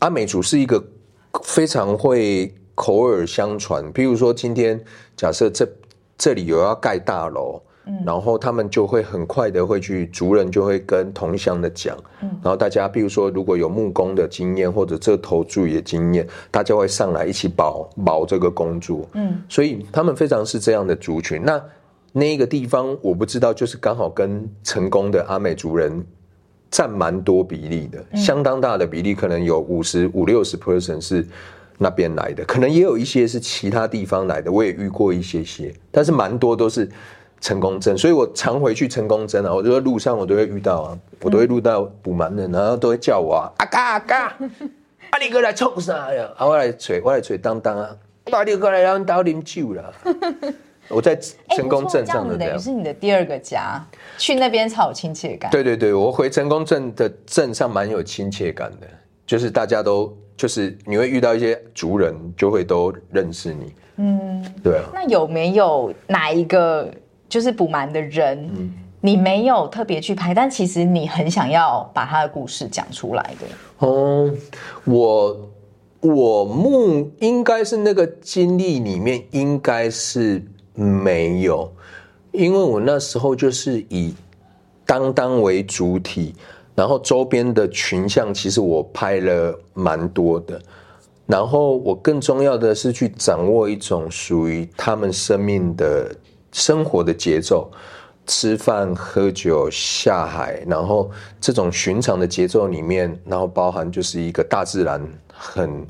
[0.00, 0.84] 阿美族是一个
[1.44, 3.84] 非常会口耳相传。
[3.92, 4.78] 譬如说，今天
[5.16, 5.64] 假设这
[6.18, 7.62] 这里有要盖大楼。
[8.04, 12.30] 然后他们就会很快的会去，族人就会跟同乡的讲，嗯。
[12.42, 19.06] 然后大家比如说如果有木工的经验或者这头注的经验，大家会上来一起保保这个工作。
[19.12, 21.42] 嗯，所以他们非常是这样的族群。
[21.44, 21.62] 那
[22.12, 26.02] 那一个地方我不知道，就是刚好跟成功的阿美族人
[26.70, 31.26] 占蛮多比例的，相当大的比例，可能有五十五六十 person 是
[31.76, 36.88] 那边来的，可能也有一些是其他地方来的，我也遇过一些些，但是蛮多都是。
[37.44, 44.34] 成功镇，所以我常回去成功镇啊，我就在路上我都会遇到啊，我都会遇到补满人，然后都会叫我啊，阿嘎阿嘎，
[45.10, 46.26] 阿力哥来冲啥呀？
[46.38, 47.94] 啊，我来锤，我来锤当当啊，
[48.30, 49.94] 阿力哥来让刀啉酒了。
[50.88, 51.14] 我在
[51.54, 53.78] 成功镇上的，等于是你的第二个家，
[54.16, 55.50] 去那边才有亲切感。
[55.50, 58.86] 对对对，我回成功镇的镇上蛮有亲切感的，
[59.26, 63.74] 就是大家都就是你会遇到一些族人，就会都认识你。
[63.96, 64.84] 嗯，对啊。
[64.94, 66.90] 那有没有哪一个？
[67.34, 68.48] 就是补满的人，
[69.00, 73.46] 你没有特别去拍，但其实你很想要把他的故事讲出来的。
[73.84, 74.32] 哦，
[74.84, 75.50] 我
[76.00, 80.40] 我目应该是那个经历里面应该是
[80.74, 81.68] 没有，
[82.30, 84.14] 因为我那时候就是以
[84.86, 86.36] 当当为主体，
[86.76, 90.62] 然后周边的群像其实我拍了蛮多的，
[91.26, 96.14] 然后我更重要的是去掌握一种属于他们生命的
[96.54, 97.70] 生活的节奏。
[98.26, 104.98] 吃饭、喝酒、下海，然后这种寻常的节奏里面，然后包含就是一个大自然
[105.30, 105.86] 很，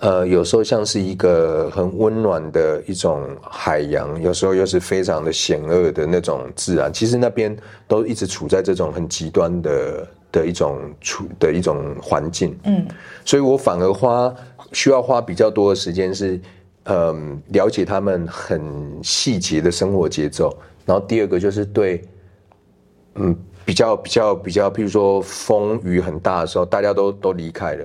[0.00, 6.92] 呃，有时候像是一个很温暖的一种海洋，有时候又是非常的险恶的那种自然。
[6.92, 7.56] 其实那边
[7.88, 12.54] 都一直处在这种很极端的的一种处的一种环境。
[12.64, 12.86] 嗯，
[13.24, 14.30] 所以我反而花
[14.72, 16.38] 需要花比较多的时间是，
[16.84, 18.60] 嗯，了解他们很
[19.02, 20.52] 细节的生活节奏。
[20.84, 22.02] 然后第二个就是对，
[23.14, 27.84] 嗯，比较比较比较，譬如说风雨很大的时候，大家都都离开了，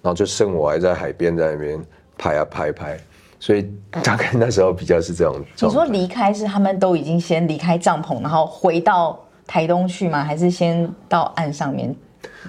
[0.00, 1.78] 然后就剩我还在海边在那边
[2.16, 2.98] 拍啊拍拍，
[3.38, 3.70] 所以
[4.02, 5.44] 大概那时候比较是这种。
[5.60, 10.24] 你说离开是他们都已经先离开帐篷，然后回到台东去吗？
[10.24, 11.94] 还是先到岸上面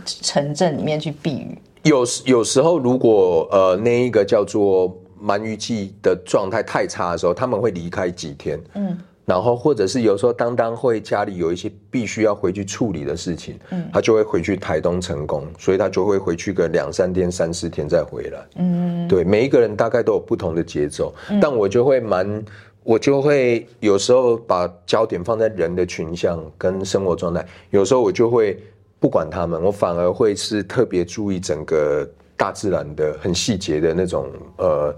[0.06, 1.58] 城镇里面去避雨？
[1.84, 8.60] 有有时候如果呃那一个叫做鳗鱼季的状态太差的时候，他们会离开几天。
[8.74, 8.98] 嗯。
[9.24, 18.40] 然后，或者是有时候，当当会家里有一些必须要回去处理的事情，嗯，他就会回去台东成功，所以他就会回去个两三天、三四天再回来。
[18.56, 22.44] 嗯，对，每一个人大概都有不同的节奏，但我就会蛮，
[22.84, 28.62] 我就会有时候把焦点放在人的群像跟生活状态，有时候我就会
[29.00, 32.06] 不管他们，我反而会是特别注意整个
[32.42, 34.26] 大自然的很细节的那种
[34.58, 34.96] 呃。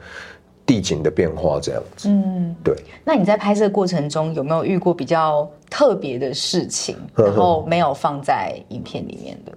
[0.65, 2.73] 地景的变化这样子，嗯，对。
[3.03, 9.51] 那你在拍摄过程中有没有遇过比较特别的事情，然后没有放在影片里面的？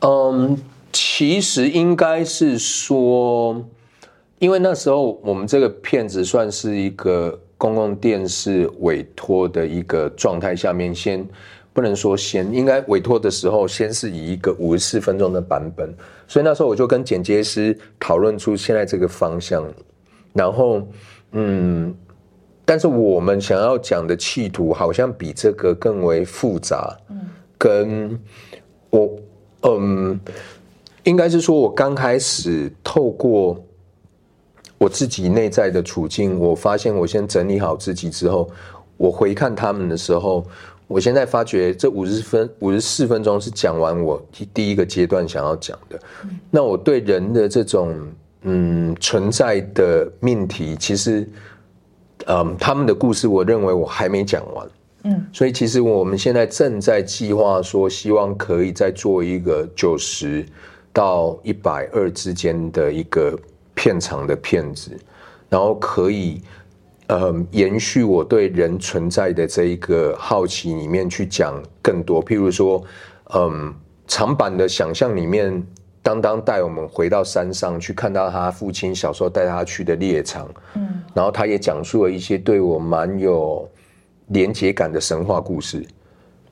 [0.00, 0.58] 嗯，
[0.92, 3.64] 其实应该是说，
[4.40, 11.24] 因为那时候我们这个片子算是一个公共电视委托的一个状态下面，先
[11.72, 15.94] 不能说先，应该委托的时候先是以一个五十四分钟的版本，
[16.28, 19.64] 所以那时候我就跟剪接师讨论出现在这个方向。
[20.34, 20.82] 然后，
[21.32, 21.94] 嗯，
[22.64, 26.96] 但是我们想要讲的企图好像比这个更为复杂。
[27.10, 27.20] 嗯，
[27.58, 28.20] 跟
[28.90, 29.16] 我，
[29.62, 30.18] 嗯，
[31.04, 33.62] 应该是说，我刚开始透过
[34.78, 38.50] 我自己内在的处境，我发现我先整理好自己之后，
[38.96, 40.46] 我回看他们的时候，
[40.92, 45.98] 我现在发觉这五十分五十四分钟是讲完我第第一个阶段想要讲的。
[46.50, 47.96] 那我对人的这种。
[48.44, 51.24] 嗯，存在的命题其实，
[52.26, 54.68] 嗯，他们的故事，我认为我还没讲完。
[55.04, 60.44] 嗯，所以其实我们现在正在计划说，希望可以再做一个九十
[60.92, 63.38] 到一百二之间的一个
[63.76, 64.90] 片长的片子，
[65.48, 66.42] 然后可以，
[67.12, 72.82] 嗯，延续我对人存在的这一个好奇里面去讲更多，譬如说，
[73.34, 73.74] 嗯，
[74.06, 75.62] 长版的想象里面。
[76.04, 83.70] 当当带我们回到山上去，看到他父亲小时候带他去的猎场，嗯，然后他也讲述了一些对我蛮有
[84.26, 85.86] 连结感的神话故事，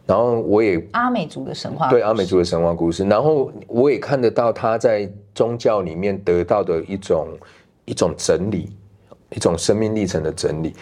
[0.07, 7.27] 然后我也阿美族的神话，对阿美族的神话故事，然后我也看得到他在宗教里面得到的一种
[7.87, 8.71] 一种整理，
[9.35, 10.75] 一种生命历程的整理。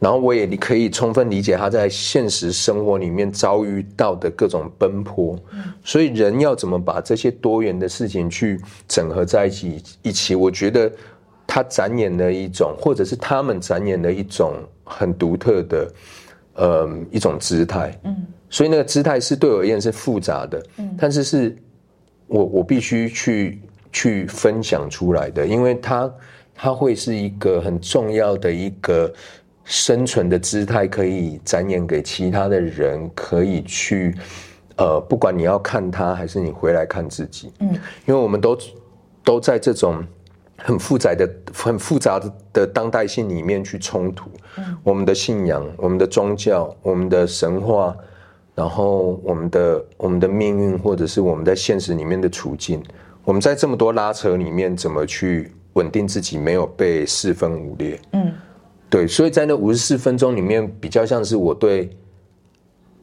[0.00, 5.36] 然后我也可以充分理解他在现实生活里面遭遇到的各种奔波，
[5.82, 9.82] 所以人要怎么把这些多元的事情去整合在一起？
[10.02, 10.88] 一起，我觉得
[11.48, 15.92] 他展演了一种，或者是他们展演了一种很独特的，
[16.54, 17.92] 呃，一种姿态。
[18.04, 21.56] 嗯，所以那个姿态是对我而言是复杂的，嗯，但是是
[22.28, 26.08] 我我必须去去分享出来的，因为它
[26.58, 29.10] 它会是一个很重要的一个。
[29.70, 34.14] 生存的姿态可以展演给其他的人，可以去，
[34.78, 37.74] 呃，不管你要看他，还是你回来看自己，嗯，
[38.06, 38.56] 因为我们都
[39.22, 40.02] 都在这种
[40.56, 47.94] 很复杂的、很复杂的的当代性里面去冲突，嗯，我们的信仰、我们的宗教、我们的神话，
[48.54, 52.82] 然后我们的我们的命运，或者是我们在现实里面的处境，
[53.22, 58.32] 我们在这么多拉扯里面，怎么去稳定自己，没有被四分五裂，嗯。
[58.90, 61.90] 对，所以在那五十四分钟里面，比较像是我对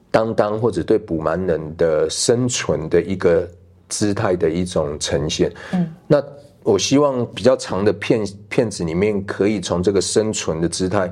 [0.10, 3.48] 当当或者对捕蛮人的生存的一个
[3.88, 5.54] 姿态的一种呈现。
[5.74, 6.22] 嗯，那
[6.64, 11.08] 我希望比较长的片片子里面，可以从这个生存的姿态，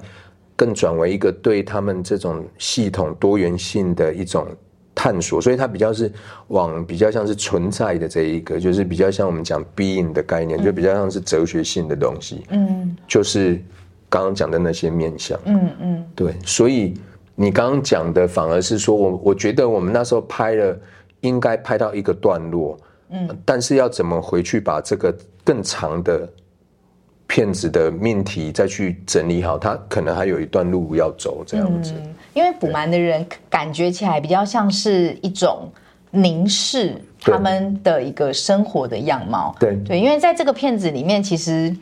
[0.56, 4.48] 更转为一个对他们这种系统多元性的一种。
[5.04, 6.10] 探索，所以它比较是
[6.48, 12.46] 往比较像是存在的这一个，就是比较像我们讲 being 的概念，就比较像是哲学性的东西。
[12.52, 13.62] 嗯，就是
[14.08, 15.38] 刚刚讲的那些面相。
[15.44, 16.94] 嗯嗯，对，所以
[17.36, 20.80] 你刚刚讲的反而是说我我觉得我们那时候拍了，
[21.20, 22.80] 应该拍到一个段落。
[23.10, 26.30] 嗯，但是要怎么回去把这个更长的？
[27.26, 31.94] 片子的命题再去整理好，它可能还有一段路要走，这样子。
[32.34, 35.70] 因为补蛮的人感觉起来比较像是一种
[36.12, 39.56] 凝视他们的一个生活的样貌。
[39.60, 41.76] 对对，因为在这个片子里面，其实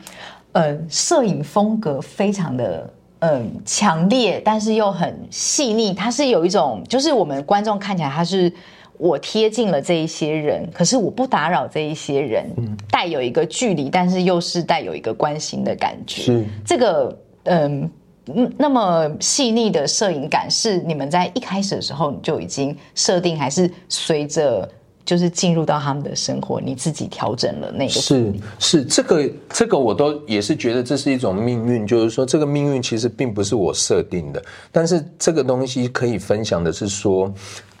[0.52, 2.88] 呃，摄影风格非常的
[3.20, 5.92] 嗯强烈，但是又很细腻。
[5.92, 8.52] 它是有一种，就是我们观众看起来，它是。
[8.98, 12.46] 我贴近了这一些人，可是我不打扰这一些人，
[12.88, 16.22] 带有一个距离，但是又是带有一个关心的感觉。
[16.22, 17.90] 是这个嗯
[18.56, 24.68] 那么细腻的摄影感，是你们在一开始的时候你就已经设定，还是随着
[25.04, 27.90] 就是进入到他们的生活，你自己调整了那个？
[27.90, 37.32] 是是，这个这个我都也是觉得这是一种命运，就是说这个命运其实并不是我设定的，但是这个东西可以分享的是说。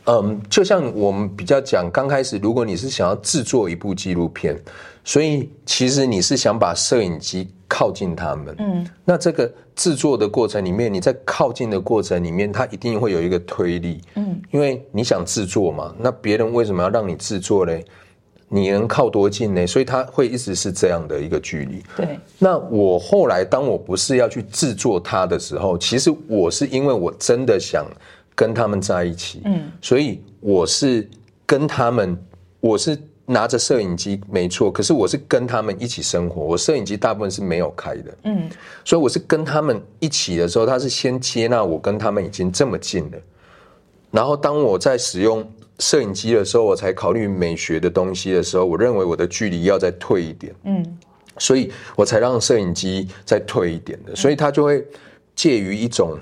[0.06, 4.60] 嗯，就像我们比较讲，刚开始如果你是想要制作一部纪录片，
[5.04, 8.54] 所以其实你是想把摄影机靠近他们。
[8.58, 14.00] 嗯，那这个制作的过程里面，你在靠近的过程里面，它一定会有一个推力。
[14.14, 17.84] 嗯，因为你想制作嘛，那别人为什么要让你制作嘞？
[18.48, 19.66] 你能靠多近呢？
[19.66, 21.82] 所以它会一直是这样的一个距离。
[21.96, 22.18] 对。
[22.38, 27.86] 那我后来当我不是要去制作它的时候，其实我是因为我真的想。
[28.34, 31.06] 跟他们在一起，嗯，所以我是
[31.44, 32.18] 跟他们，
[32.60, 32.98] 我是
[33.32, 38.50] 拿着摄影机，没错，可是我是跟他们一起生活，我摄影机大部分是没有开的，嗯，
[38.84, 43.18] 所以我是跟他们一起的时候，他是先接纳我跟他们已经这么近了，
[44.10, 45.44] 然后当我在使用
[45.78, 50.98] 摄影机的时候，我才考虑美学的东西的时候，我认为我的距离要再退一点，嗯，
[51.38, 54.86] 所以我才让摄影机再退一点的，所以它就会
[55.34, 56.18] 介于一种。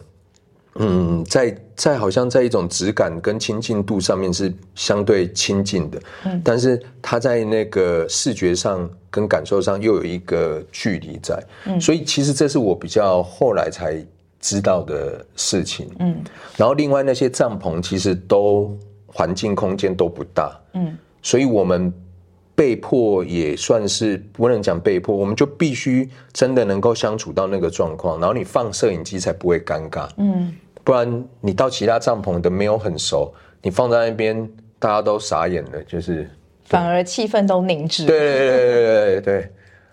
[0.76, 14.04] 嗯，在在好像在一种质感跟亲近度上面是相对亲近的，嗯，但是它在那个视觉上跟感受上又有一个距离在，嗯，所以其实这是我比较后来才
[14.40, 16.16] 知道的事情，嗯，
[16.56, 21.92] 然后另外那些帐篷其实都环境空间都不大，嗯，所以我们。
[22.60, 30.06] 被迫也算是不能讲被迫，我们就必须真的能够相处到那个状况，然后你放摄影机才不会尴尬。
[30.18, 30.54] 嗯，
[30.84, 33.32] 不然你到其他帐篷的没有很熟，
[33.62, 34.46] 你放在那边
[34.78, 36.28] 大家都傻眼了，就是
[36.64, 38.04] 反而气氛都凝滞。
[38.04, 39.52] 对对对对对对，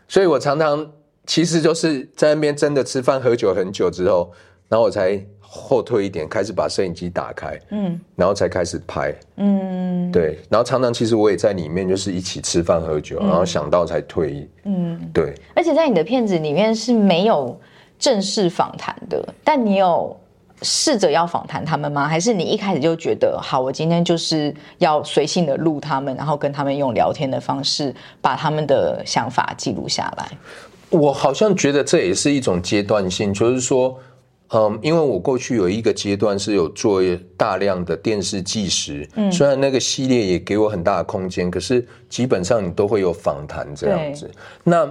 [0.09, 0.91] 所以我常常
[1.25, 4.29] 其实就是在那边真的吃饭喝酒很久之后，
[4.67, 5.25] 然后我才。
[5.49, 15.33] 后退一点，开始把摄影机打开，嗯，然后才开始拍，嗯，对，然后常常其实我也在里面，就是一起吃饭喝酒，然后想到才退，嗯，对。
[15.55, 17.57] 而且在你的片子里面是没有
[17.97, 20.15] 正式访谈的，但你有
[20.61, 22.07] 试着要访谈他们吗？
[22.07, 30.29] 还是你一开始就觉得，好，我今天就是要随性的录他们，然后跟他们用聊天的方式把他们的想法记录下来？
[30.89, 33.97] 我好像觉得这也是一种阶段性，就是说。
[34.49, 37.01] 嗯，因为我过去有一个阶段是有做
[37.35, 44.31] 大量的电视纪实，嗯，虽然那个系列也给我很大的空间，可是基本上你都会有访谈这样子。
[44.63, 44.89] 那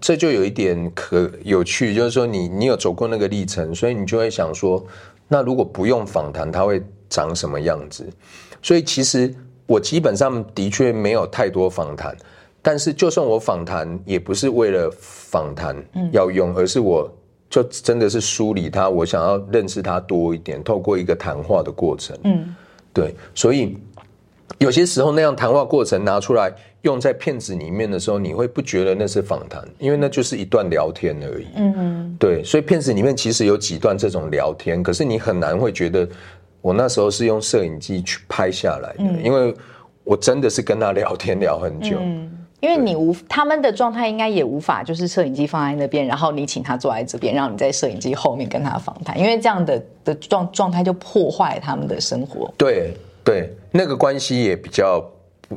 [0.00, 4.82] 这就有一点可有趣，就是说你你有走过那个历程，所以你就会想说，
[5.28, 8.08] 那如果不用访谈，它会长什么样子？
[8.62, 9.34] 所以其实
[9.66, 12.16] 我基本上的确没有太多访谈，
[12.62, 15.76] 但是就算我访谈，也不是为了访谈
[16.10, 17.06] 要用，而是我。
[17.50, 22.18] 就真的是梳理他，我想要认识他多一点，透过一个谈话的过程。
[22.24, 22.54] 嗯，
[22.92, 23.76] 对，所以
[24.58, 31.46] 有些时候那样谈话过程拿出来用在片子里面的时候，你会不觉得那是访谈，因为那就是一段聊天而已。
[31.56, 36.08] 嗯嗯，对，所以片子里面其实有几段这种聊天，可是你很难会觉得
[36.60, 39.54] 我那时候是用摄影机去拍下来的，因为
[40.02, 41.98] 我真的是跟他聊天聊很久。
[42.64, 52.50] 因为你无他们的状态应该也无法，就是摄影机放在那边，然后你请他坐在这边，让你在摄影机后面跟他访谈，因为这样的的状状态就破坏他们的生活。
[52.56, 55.04] 对对，那个关系也比较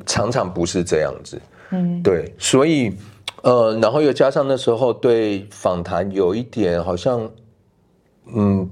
[0.06, 1.42] 常常不是这样子。
[1.70, 2.92] 嗯，对，所以
[3.42, 7.26] 呃，然后又加上那时候对访谈有一点好像
[8.36, 8.70] 嗯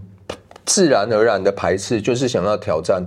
[0.66, 3.02] 自然而然的排斥，就是想要挑战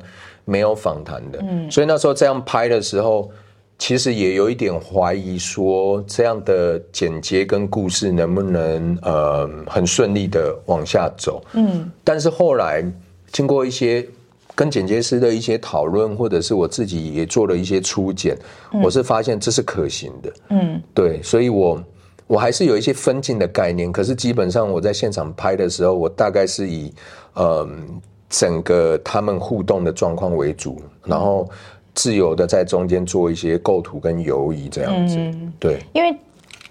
[0.47, 1.39] 没有访谈的。
[1.43, 3.31] 嗯，所以那时候这样拍的时候。
[3.79, 11.41] 其实也有一点怀疑，说这样的剪接跟故事能不能呃很顺利的往下走。
[11.53, 12.85] 嗯，但是后来
[13.31, 14.05] 经过一些
[14.57, 18.37] 跟剪接师的一些讨论，或者是我自己也做了一些初剪，
[18.83, 20.33] 我是发现这是可行的。
[20.51, 21.81] 嗯，对，所以我
[22.27, 26.93] 我还是有一些分镜的概念，可是基本上我在现场拍的时候，我大概是以
[27.37, 31.49] 嗯整个他们互动的状况为主，然后
[31.99, 35.19] 自由的在中间做一些构图跟游移这样子。
[35.59, 36.17] 对，因为。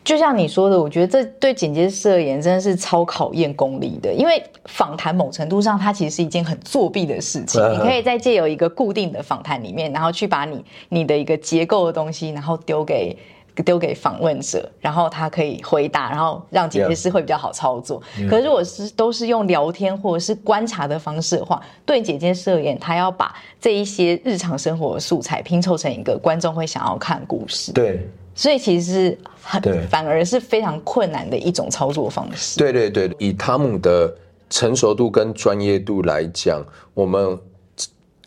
[0.08, 7.62] 就像你说的，我觉得这对剪接师而言真的是超考验功力的，因为访谈某程度上它其实是一件很作弊的事情。
[7.74, 13.18] 你可以在借由一个固定的访谈里面，然后去把你你的一个结构的东西，然后丢给
[13.64, 18.02] 丢给访问者，然后他可以回答，然后让剪接师会比较好操作。
[18.30, 27.72] 可是如果是都是用聊天或者是观察的方式的话，对剪接师而言，他要把这一些日常生活的素材拼凑成一个观众会想要看故事。
[27.72, 28.08] 对。
[28.36, 32.60] 所以其实是很反而是非常困难的一种操作方式。
[32.60, 34.14] 对对对，以汤姆的
[34.48, 37.36] 成熟度跟专业度来讲，我们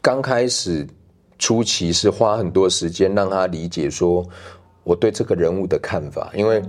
[0.03, 0.85] 刚开始
[1.39, 4.27] 初期是花很多时间让他理解说
[4.83, 6.63] 我对这个人物的看法，因为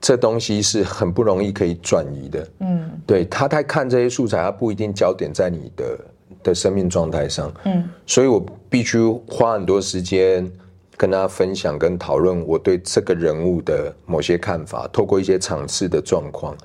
[0.00, 2.48] 这东西是很不容易可以转移的。
[2.60, 5.98] 嗯，对他在看这些素材，他不一定焦点在你的
[6.42, 7.52] 的生命状态上。
[7.64, 8.98] 嗯，所以我必须
[9.28, 10.50] 花很多时间。
[10.98, 16.56] 跟大家分享跟讨论我对这个人物的某些看法，透过一些场次的状况，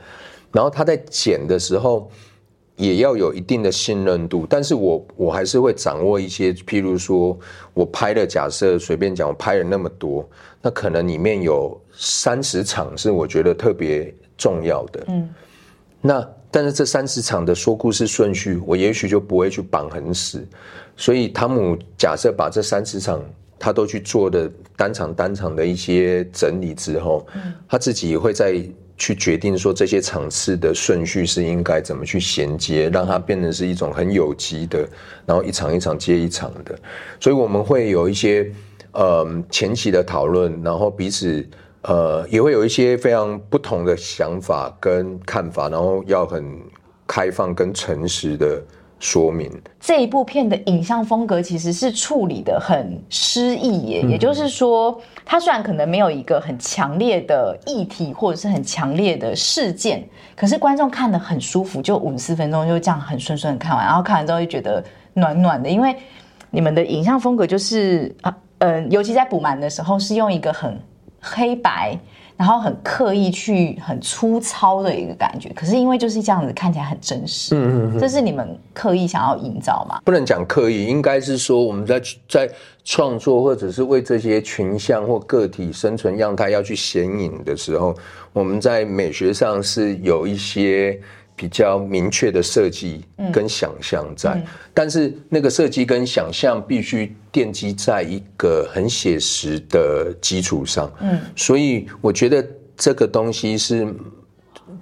[0.54, 2.10] 然后他在剪的时候
[2.82, 7.38] 也要有一定的信任度，但是我我还是会掌握一些，譬如说
[7.74, 10.28] 我拍的假设随便讲，我拍了那么多，
[10.62, 15.30] 那可能里面有三十场是我觉得特别重要的，嗯，
[16.02, 20.46] 那但是这三十场的说故事顺序，我也许就不会去绑很死，
[20.98, 23.24] 所以汤姆假设把这三十场。
[23.64, 27.54] 他都去做的单场单场的一些整理之后，嗯。
[27.70, 28.56] 他自己也会再
[29.02, 34.88] 去决定说这些场次的顺序是应该怎么去衔接，让它变成是一种很有机的，
[35.26, 36.78] 然后一场一场接一场的。
[37.20, 38.52] 所以我们会有一些
[38.92, 41.44] 呃前期的讨论，然后彼此
[41.82, 46.46] 呃也会有一些非常不同的想法跟看法，然后要很
[47.08, 48.62] 开放跟诚实的。
[49.02, 54.96] 说明这一部片的影像风格其实是处理的很诗意耶，也就是说，
[55.26, 64.84] 它虽然可能没有一个很强烈的议题或者是很强烈的事件，可是观众看的很舒服，就五四分钟就这样很顺顺的看完，然后看完之后就觉得
[65.16, 65.96] 暖暖的，因为
[66.52, 70.80] 你们的影像风格就是啊，嗯，尤其在补满的时候是用一个很
[71.20, 71.98] 黑白。
[72.42, 80.02] 然后很刻意去很粗糙的一个感觉，可是因为就是这样子看起来很真实，嗯嗯，这是你们刻意想要营造吗？
[80.04, 82.50] 不能讲刻意，应该是说我们在在
[82.84, 87.96] 创作或者是为这些群像或个体生存样态要去显影的时候，
[88.34, 91.00] 我们在美学上是有一些。
[91.42, 94.40] 比较明确的设计跟想象在，
[94.76, 100.94] 但是那个设计跟想象必须奠基在一个很写实的基础上。
[101.02, 103.92] 嗯，所以我觉得这个东西是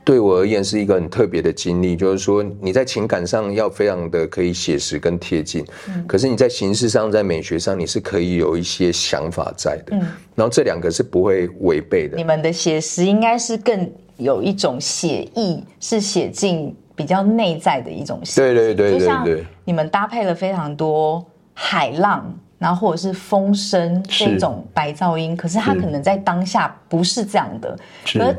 [0.03, 9.95] 对我而言是一个很特别的经历，就是说你在情感上要非常的可以写实跟贴近，嗯，可是你在形式上、在美学上，你是可以有一些想法在的。
[9.95, 10.01] 嗯，
[10.35, 12.17] 然后这两个是不会违背的。
[12.17, 13.89] 你们的写实应该是更。
[14.19, 19.27] 有一种写意是写进比较内在的一种写，对对对，就像
[19.65, 27.77] 你们搭配了非常多海浪，然后或者是风声这种白噪音，可是它可能在当下不是这样的，
[28.19, 28.35] 而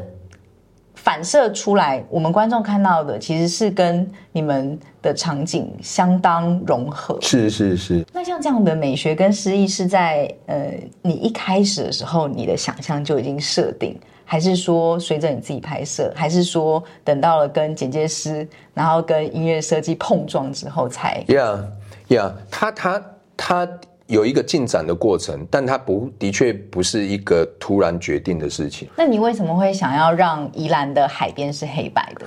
[0.95, 7.19] 反射出来，我们观众看到的其实是跟你们的场景相当融合。
[7.23, 8.05] 是是是。
[8.13, 13.99] 那像这样的美学跟诗意是在呃，你一开始的时候，你的想象就已经设定。
[14.31, 23.03] 还是说随着你自己拍摄，还是说等到了跟剪接师，然后跟音乐设计碰撞之后才？Yeah，Yeah，他他
[23.37, 23.69] 他
[24.07, 28.89] 有一个进展的过程，但它不的确不是一个突然决定的事情。
[28.97, 32.27] 那你为什么会想要让宜兰的海边是黑白的？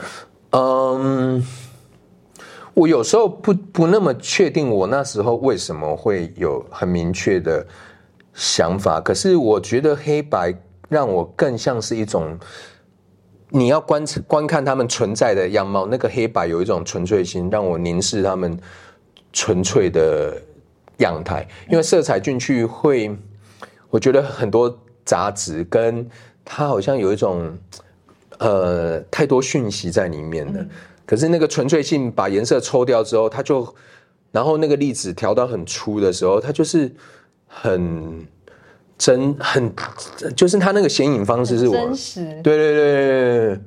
[0.60, 1.42] 嗯，
[2.74, 7.66] 我有时候不不那么确定，我那时候为什么会有很明确的
[8.34, 9.00] 想法。
[9.00, 10.54] 可是我觉得黑白。
[10.94, 12.38] 让我更像是一种，
[13.50, 18.58] 你要观观看他们存在的样貌，那个黑白有一种纯粹性，让我凝视他们
[19.34, 20.40] 纯粹的
[20.98, 21.48] 样态。
[21.68, 23.14] 因为色彩进去会，
[23.90, 26.08] 我觉得很多杂质，跟
[26.46, 27.58] 它好像有一种
[28.38, 30.66] 呃太多讯息在里面的。
[31.06, 33.76] 可是那个纯粹性把颜色抽掉之后，它就，
[34.32, 36.90] 然后那个粒子调到很粗的时候，它就是
[37.48, 38.26] 很。
[39.04, 39.70] 真很，
[40.34, 43.60] 就是他那个显影方式是我，真实，对对对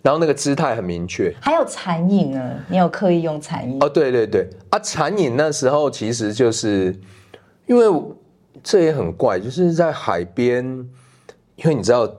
[0.00, 1.34] 然后那个姿态很明确。
[1.42, 3.76] 还有残影呢，你有刻意用残影？
[3.80, 6.94] 哦，对对对，啊，残影那时候其实就是
[7.66, 8.02] 因为
[8.62, 10.64] 这也很怪，就是在海边，
[11.56, 12.10] 因为你知道。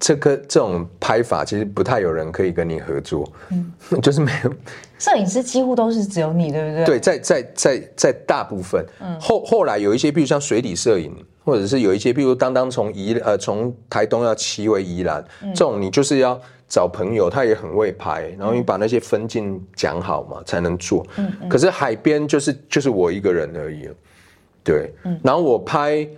[0.00, 4.52] 这个这种拍法其实不太有人可以跟你合作，嗯， 就是没有。
[4.98, 6.84] 摄影师几乎都是只有你，对不对？
[6.84, 11.12] 对，在在在在大部分，嗯，后后来有一些，比如像水底摄影，
[11.44, 15.24] 或者是有一些，比如当当从宜呃从台东要骑回宜兰，
[15.54, 21.04] 这种你就是要找朋友，他也很会拍，然后你把那些分镜讲好嘛，才能做。
[21.16, 23.88] 嗯，可是海边就是就是我一个人而已，
[24.62, 26.08] 对，嗯，然后我拍，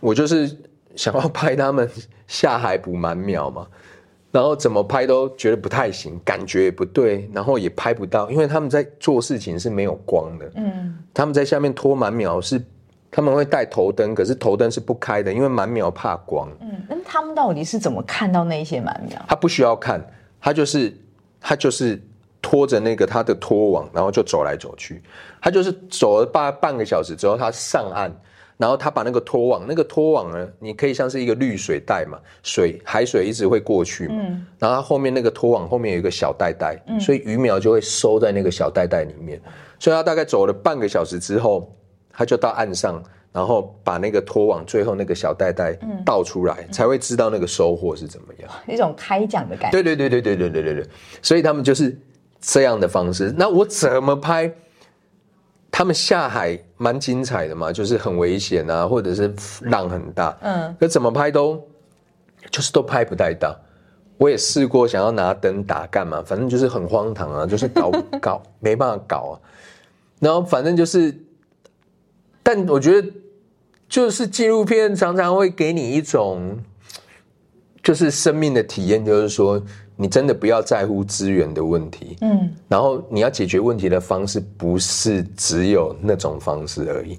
[0.00, 0.50] 我就是
[0.96, 1.88] 想要拍他们。
[2.28, 3.66] 下海捕满秒嘛，
[4.30, 10.52] 然后怎么拍都觉得不太行，感觉也不对，然后也拍不到，因为他们在做事情是没有光的。
[10.56, 12.62] 嗯，他们在下面拖满秒是
[13.10, 16.48] 他们会带头灯，可是头灯是不开的，因为满秒怕光。
[16.60, 19.18] 嗯，那他们到底是怎么看到那一些满秒？
[19.26, 20.06] 他不需要看，
[20.38, 20.94] 他就是
[21.40, 21.98] 他就是
[22.42, 25.02] 拖着那个他的拖网，然后就走来走去。
[25.40, 28.14] 他就是走了半半个小时之后，他上岸。
[28.58, 34.14] 然后他把那个拖网，那个拖网呢，你可以像是一个滤水袋嘛，水海水一直会过去嘛。
[34.18, 34.44] 嗯。
[34.58, 39.40] 然后它后面那个拖网后面有一个小袋袋，所以鱼苗就会收在那个小袋袋里面。
[39.78, 41.72] 所以他大概走了半个小时之后，
[42.12, 43.00] 他就到岸上，
[43.32, 48.50] 然后把那个拖网最后那个小袋袋倒出来，才会知道那个收获是怎么样。
[48.66, 49.80] 一种开奖的感觉。
[49.80, 50.86] 对对对对对对对对对。
[51.22, 51.96] 所以他们就是
[52.40, 53.32] 这样的方式。
[53.38, 54.52] 那我怎么拍？
[55.78, 61.64] 他们下海蛮精彩的嘛，就是很危险啊，或者是浪很大，嗯，可怎么拍都
[62.50, 63.56] 就是都拍不太到。
[64.16, 69.34] 我也试过想要拿灯打干嘛，反正就是很荒唐啊，就是搞搞 没办法搞啊。
[70.18, 71.16] 然后反正就是，
[72.42, 73.08] 但我觉得
[73.88, 76.58] 就是纪录片常常会给你一种
[77.84, 79.62] 就是生命的体验，就是说。
[80.00, 87.18] 你真的不要在乎资源的问题，嗯，然后你要解决问题的方式不是只有那种方式而已，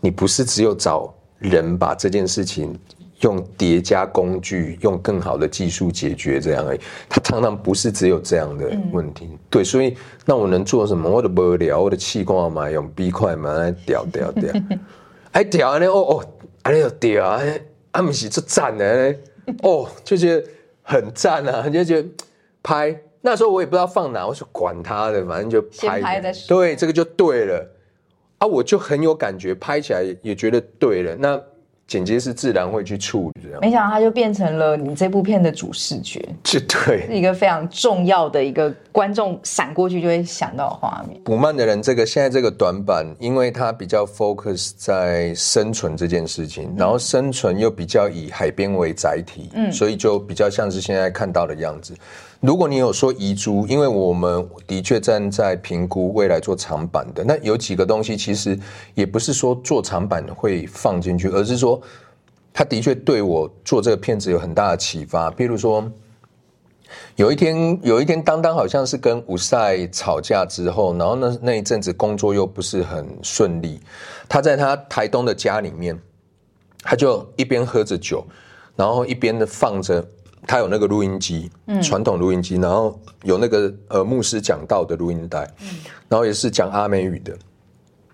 [0.00, 2.78] 你不是只有找人把这件事情
[3.22, 9.28] 用叠加工具、用更好的技术解决这样而已，它常常不是只有这样的问题。
[9.50, 11.10] 对，所以那我能做什么？
[11.10, 14.54] 我的无聊，我的气功嘛，用 B 块嘛来屌屌屌，
[15.32, 15.86] 哎屌呢？
[15.86, 16.24] 哦哦，
[16.62, 17.42] 哎呦屌啊！
[17.90, 18.84] 阿米西这赞呢？
[19.64, 20.44] 哦，就觉得。
[20.90, 21.68] 很赞啊！
[21.68, 22.08] 就觉得
[22.62, 26.20] 拍那时候我也不知道放哪，我说管他的，反正就拍。
[26.48, 27.64] 对，这个就对了
[28.38, 28.46] 啊！
[28.46, 31.16] 我就很有感觉，拍起来也觉得对了。
[31.16, 31.40] 那。
[31.90, 41.20] 剪接是自然会去处理，这样没想到它就变成了你这部片的主视觉， 这对，是一个非常重要的一个观众闪过去就会想到的画面。
[41.24, 51.92] 捕慢的人，这个现在这个短板，因为它比较 focus 在生存这件事情，然后生存又比较以海边为载体，嗯，所以就比较像是现在看到的样子。
[52.40, 58.58] 如果你有说遗珠，因为我们的确站在评估未来做长板的，那有几个东西其实
[58.94, 61.78] 也不是说做长板会放进去，而是说
[62.50, 65.30] 他的确对我做这个片子有很大的启发。
[65.32, 65.84] 譬如说，
[67.16, 73.78] 有一天有一天，当当好像是跟吴赛吵架之后，然后那那一阵子工作又不是很顺利，
[74.26, 76.00] 他在他台东的家里面，
[76.82, 78.24] 他就一边喝着酒，
[78.76, 80.02] 然后一边的放着。
[80.46, 81.50] 他有那个录音机，
[81.82, 85.48] 传统录音机，然后有那个呃牧师讲道的录音带，
[86.08, 87.36] 然后也是讲阿美语的，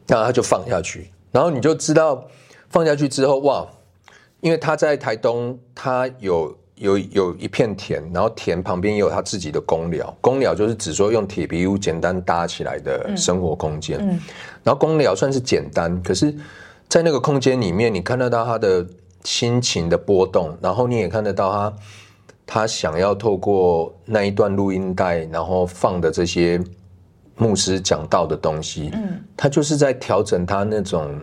[0.07, 2.27] 然后他就放下去，然后你就知道
[2.69, 3.67] 放下去之后哇，
[4.41, 13.99] 因为他在台东，他有有有一片田，然后田旁边也有他自己的公寮，公寮就是指说用铁皮屋简单搭起来的生活空间，
[14.63, 16.35] 然后公寮算是简单，可是，
[16.89, 18.85] 在那个空间里面，你看得到他的
[19.25, 21.73] 心情的波动，然后你也看得到他。
[22.49, 26.63] 他想要透过那一段录音带，然后放的这些
[27.35, 31.21] 牧师讲到的东西，嗯，他就是在调整他那种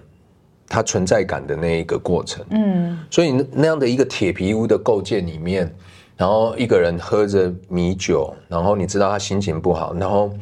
[0.68, 5.74] 他存在感的那一个过程，嗯，所以那样的一个铁皮屋的构建里面，
[6.18, 10.34] 然后一个人喝着米酒，然后你知道他心情不好，然后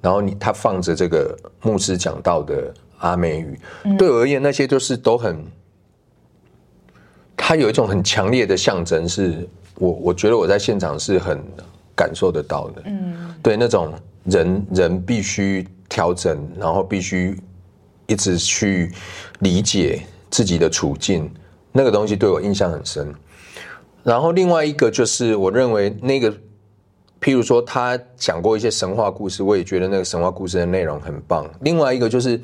[0.00, 3.58] 然后你他放着这个牧师讲到的阿美语，
[3.98, 5.44] 对我而言，那些就是都很，
[7.36, 9.48] 他有一种很强烈的象征是。
[9.80, 11.42] 我我觉得我在现场是很
[11.96, 17.34] 感受得到的，嗯，对那种人人必须调整，然后必须
[18.06, 18.92] 一直去
[19.38, 21.32] 理解自己的处境，
[21.72, 23.10] 那个东西对我印象很深。
[24.02, 26.30] 然后另外一个就是，我认为那个，
[27.18, 31.48] 譬如说他讲过一些神话故事，我也觉得那个神话故事的内容很棒。
[31.62, 32.38] 另外一个就是，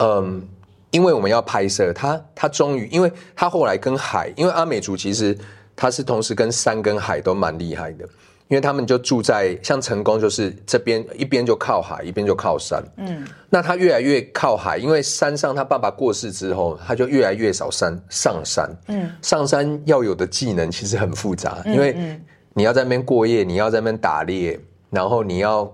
[0.00, 0.46] 嗯，
[0.90, 5.34] 因为我们要拍摄他，他终于，因为他后来跟海，因为阿美族其实。
[5.76, 8.04] 他是同时跟山跟海都蛮厉害的，
[8.48, 12.82] 因为他们就住在像成功，就是这边一边就靠海，一边就靠山。
[12.96, 18.70] 嗯，那他越来越靠海，因为山上他爸爸过世之后，他就越来越少山上山。
[18.88, 22.18] 嗯，上山要有的技能其实很复杂，因为
[22.54, 24.58] 你要在那边过夜，你要在那边打猎，
[24.88, 25.70] 然后你要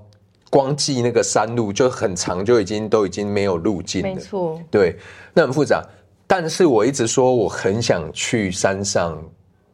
[0.51, 4.15] 光记那个山路就很长，就已经都已经没有路径了。
[4.15, 4.97] 没错，对，
[5.33, 5.81] 那很复杂。
[6.27, 9.23] 但是我一直说我很想去山上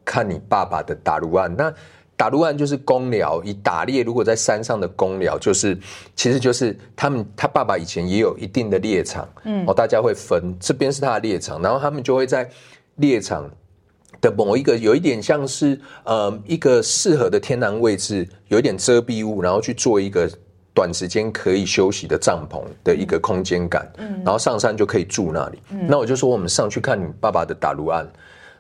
[0.09, 1.55] 看你爸爸的打卢案。
[1.55, 1.71] 那
[2.17, 5.79] 打鹿案就是公寮，以打猎如果在山上的公寮，就是
[6.17, 12.51] 其实就是他们他爸爸以前也有一定的猎场，嗯，哦，大家会分这边是他的猎场，然后他们就会在
[12.97, 13.49] 猎场
[14.21, 20.29] 的某一个有一点像是呃一个适合的天然位置，有一点遮蔽物，然后去做一个
[20.75, 25.63] 短时间可以休息的帐篷的一个空间感，嗯，然后上山就可以住那里。
[25.87, 28.05] 那我就说我们上去看你爸爸的打鹿案，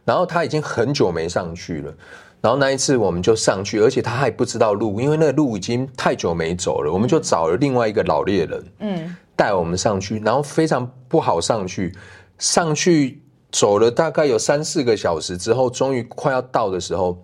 [0.08, 1.94] 然后他已经很久没上去了。
[2.40, 6.90] 然后那一次我们就上去，而且他还不知道路，因为那个路已经太久没走了。
[6.90, 11.94] 我们就找了另外一个老猎人，嗯，带我们上去，然后非常不好上去。
[12.38, 13.20] 上去
[13.52, 17.22] 走了大概有三四个小时之后，终于快要到的时候，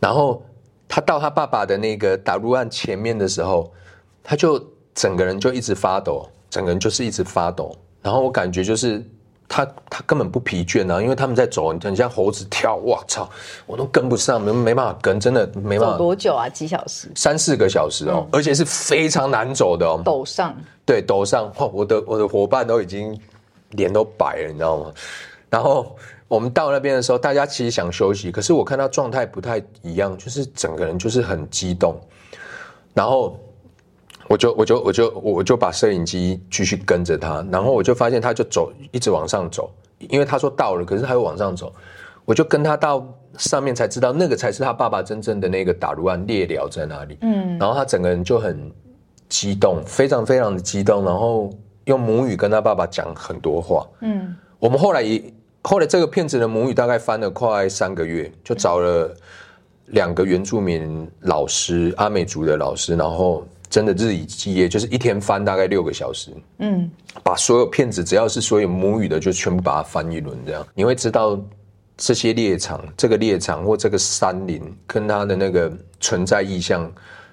[0.00, 0.42] 然后
[0.88, 3.70] 他到他爸爸的那个打入案前面的时候，
[4.22, 4.58] 他就
[4.94, 7.76] 整个人就一直发抖，整个人就是一直发抖。
[8.00, 9.04] 然后我感觉就是。
[9.48, 12.76] 他他根本不疲倦啊，因为他们在走，很像猴子跳。
[12.76, 13.28] 我操，
[13.64, 15.92] 我都跟不上，没没办法跟，真的没办法。
[15.94, 16.48] 走多久啊？
[16.48, 17.10] 几小时？
[17.14, 20.02] 三四个小时哦，而且是非常难走的哦。
[20.04, 20.54] 陡上。
[20.84, 21.50] 对，陡上。
[21.56, 23.18] 哇，我的我的伙伴都已经
[23.70, 24.92] 脸都白了，你知道吗？
[25.48, 25.96] 然后
[26.28, 31.98] 我们到那边的时候，大家其实想休息，可是我看他状态不太一样，就是整个人就是很激动，
[32.92, 33.38] 然后。
[34.28, 41.72] 我就我就我就我就把摄影机继续跟着他，然后我就发现他就走一直往上走，因为他说到了，可是他又往上走，
[42.26, 43.02] 我就跟他到
[43.38, 47.16] 上面才知道那个才是他爸爸真正的那个打卢湾猎寮在哪里。
[47.22, 48.70] 嗯，然后他整个人就很
[49.30, 51.50] 激动，非常非常的激动，然后
[51.86, 53.86] 用母语跟他爸爸讲很多话。
[54.02, 55.22] 嗯，我们后来也
[55.62, 59.10] 后来这个骗子的母语大概翻了快三个月，就找了
[59.86, 63.42] 两个原住民老师，阿美族的老师，然后。
[63.70, 66.90] 真的日以继夜，就是一天翻大概六个小时，嗯，
[67.22, 71.38] 把所有片子只要是所有母语的，就全部把它翻一轮，这样你会知道
[71.96, 76.90] 这些猎场、这个猎场或这个山林跟它的那个存在意象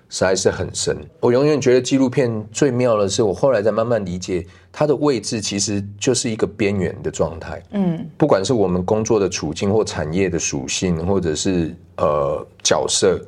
[0.09, 0.97] 实在是很深。
[1.21, 13.21] 我永远觉得纪录片最妙的是，我后来才慢慢理解它的位置其实就是一个边缘的状态，嗯，不管是我们工作的处境或产业的属性，或者是呃角色。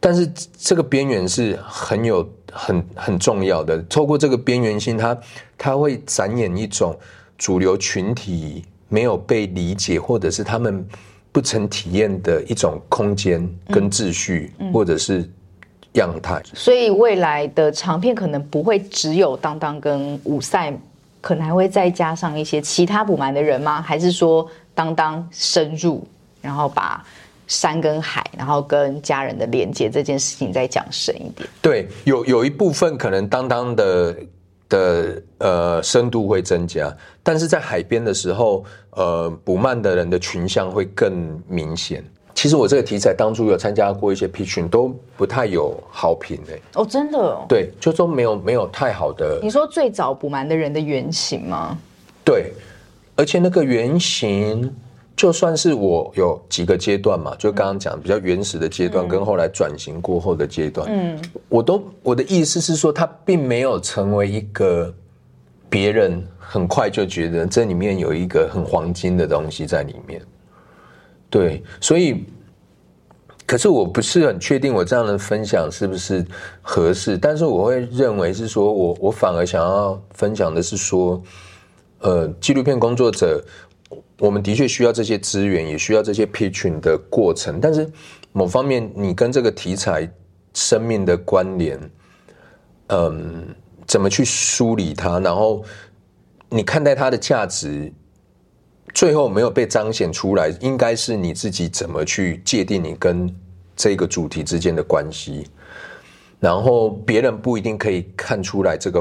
[0.00, 5.18] 但是这个边缘是很有很很重要的，透过这个边缘性，它
[5.56, 6.96] 它会展演一种
[7.36, 10.86] 主流群体没有被理解，或者是他们
[11.32, 15.28] 不曾体验的一种空间跟秩序，或者是
[15.94, 16.40] 样态。
[16.54, 20.72] 所以未来的长片可能不会只有当当跟五赛，
[21.20, 23.82] 可能还会再加上一些其他补满的人吗？
[23.82, 26.06] 还是说当当深入，
[26.40, 27.04] 然后把？
[27.48, 31.48] 山跟海，然后跟家人的连接这件事情再讲深一点。
[31.60, 34.16] 对，有有一部分可能当当的
[34.68, 42.04] 的呃深度会增加，但是在海边的时候，呃，捕慢的人的群像会更明显。
[42.34, 46.62] 其实我这个题材当初有参加过一些 P 群，都不太有好评诶。
[46.74, 47.38] 哦，真的？
[47.48, 49.40] 对，就说没有没有太好的。
[49.42, 51.76] 你说最早捕蛮的人的原型吗？
[52.22, 52.52] 对，
[53.16, 54.70] 而且那个原型。
[55.18, 64.94] 就算是我有几个阶段嘛，就刚刚讲比较原始的阶段，跟后来转型过后的阶段，嗯，我都我的意思是说，它并没有成为一个
[65.68, 70.22] 别人很快就觉得这里面有一个很黄金的东西在里面，
[71.28, 72.24] 对，所以，
[73.44, 76.24] 可是我不是很确定我这样的分享是不是
[76.62, 81.20] 合适，但是我会认为是说我我反而想要分享的是说，
[82.02, 83.42] 呃，纪录片工作者。
[84.18, 87.60] 我们的确需要这些资源，也需要这些 pitching 的过程。
[87.60, 87.88] 但是
[88.32, 90.10] 某方面，你跟这个题材
[90.54, 91.78] 生命的关联，
[92.88, 93.54] 嗯，
[93.86, 95.20] 怎么去梳理它？
[95.20, 95.64] 然后
[96.48, 97.92] 你看待它的价值，
[98.92, 103.32] 最后没有被彰显出来，应该是你自己怎么去界定你跟
[103.76, 105.46] 这个主题之间的关系。
[106.40, 109.00] 然后别人不一定可以看出来这个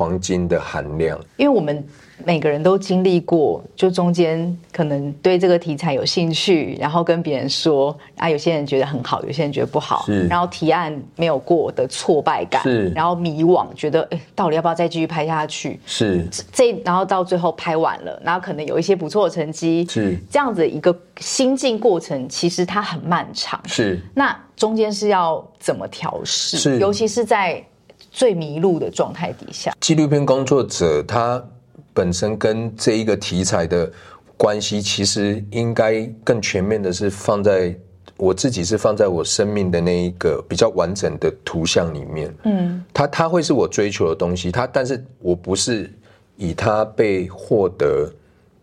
[0.00, 1.84] 黄金的含量，因为我们。
[2.22, 15.80] 每个人都经历过，就中间可能对这个题材有兴趣，然后跟别人说啊，有些人觉得很好，有些人觉得不好，然后提案没有过的挫败感，是，然后迷惘，觉得哎，到底要不要再继续拍下去？
[15.86, 16.22] 是，
[16.52, 23.98] 这然后到最后拍完了，然后可能有一些不错的成绩，是这样子一个心境过程，其实它很漫长，是。
[24.12, 26.58] 那中间是要怎么调试？
[26.58, 27.64] 是，尤其是在
[28.10, 31.42] 最迷路的状态底下，纪录片工作者他。
[31.92, 33.90] 本身跟这一个题材的
[34.36, 37.76] 关系，其实应该更全面的是放在
[38.16, 42.32] 我自己是放在我生命的那一个比较完整的图像里面。
[42.44, 45.92] 嗯，它它会是我追求的东西，它但是我不是
[46.36, 48.10] 以它被获得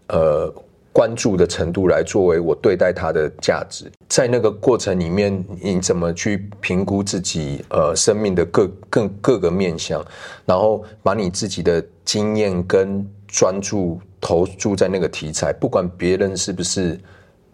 [0.07, 0.53] 呃
[0.97, 3.85] 关注的程度来作为我对待它的价值。
[4.09, 10.03] 在那个过程里面，你怎么去评估自己呃生命的各各各个面向，
[10.43, 16.99] 然后把你自己的经验跟专注投注在那个题材，不管别人是不是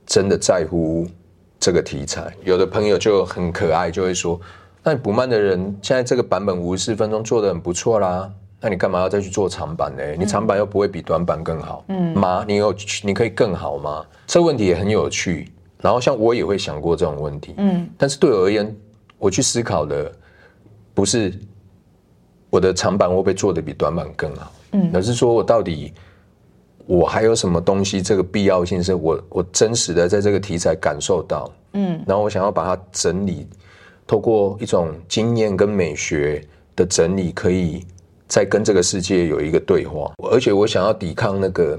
[0.05, 1.05] 真的在乎
[1.59, 2.33] 这个题材。
[2.45, 4.39] 有的朋友就很可爱，就会说
[4.81, 8.31] ：“那你不慢的人，现在这个版本五十四分钟做的很不错啦，
[8.63, 10.01] 那你干嘛要再去做长板呢？
[10.17, 12.45] 你长板又不会比短板更好，嗯吗？
[12.47, 14.05] 你有你可以更好吗？
[14.25, 15.51] 这个问题也很有趣。
[15.81, 18.73] 然后像我也会想过这种问题，嗯，但是对我而言，
[19.19, 20.09] 我去思考的
[20.93, 21.37] 不是
[22.49, 24.49] 我的长板会不会做的比短板更好。
[24.71, 25.93] 嗯而是说我到底
[26.85, 28.01] 我还有什么东西？
[28.01, 33.45] 这个必要性是我我真实的在这个题材感受到，嗯，然后我想要把它整理，
[34.07, 36.41] 透过一种经验跟美学
[36.77, 37.85] 的整理，可以
[38.33, 40.11] 再跟这个世界有一个对话。
[40.31, 41.77] 而且我想要抵抗那个。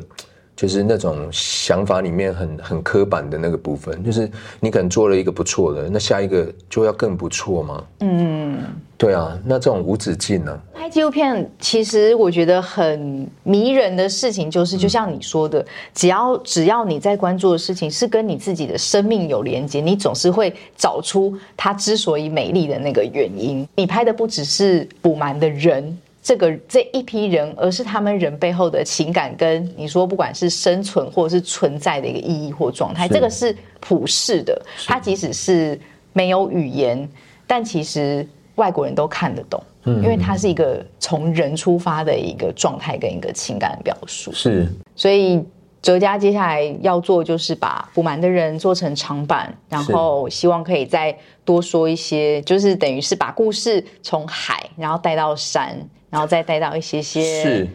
[0.56, 4.30] 就是那种想法里面很很刻板的那个部分，就是
[4.60, 7.84] 你可能做了一个不错的，那下一个就要更不错吗？
[7.98, 8.62] 嗯，
[8.96, 10.56] 对啊，那这种无止境呢？
[10.72, 23.66] 拍纪录片其实我觉得很迷人的事情，就是就像你说的，只要只要你在关注的事情是跟你自己的生命有连接，你总是会找出它之所以美丽的那个原因。
[23.74, 25.98] 你拍的不只是补满的人。
[26.24, 34.58] 这个这一批人，而是他们人背后的情感，跟你说，不管是生存或者是存在的一个意义或状态，这个是普世的。
[34.86, 35.78] 它即使是
[36.14, 37.06] 没有语言，
[37.46, 44.32] 但其实外国人都看得懂，因为它是一个从人出发的一个状态跟一个情感的表述。
[44.32, 44.66] 是，
[44.96, 45.44] 所以
[45.82, 51.14] 哲家接下来要做就是把不满的人做成长版，然后希望可以再
[51.44, 55.78] 多说一些，就是等于是把故事从海，然后带到山。
[56.14, 57.68] 然后再带到一些些是，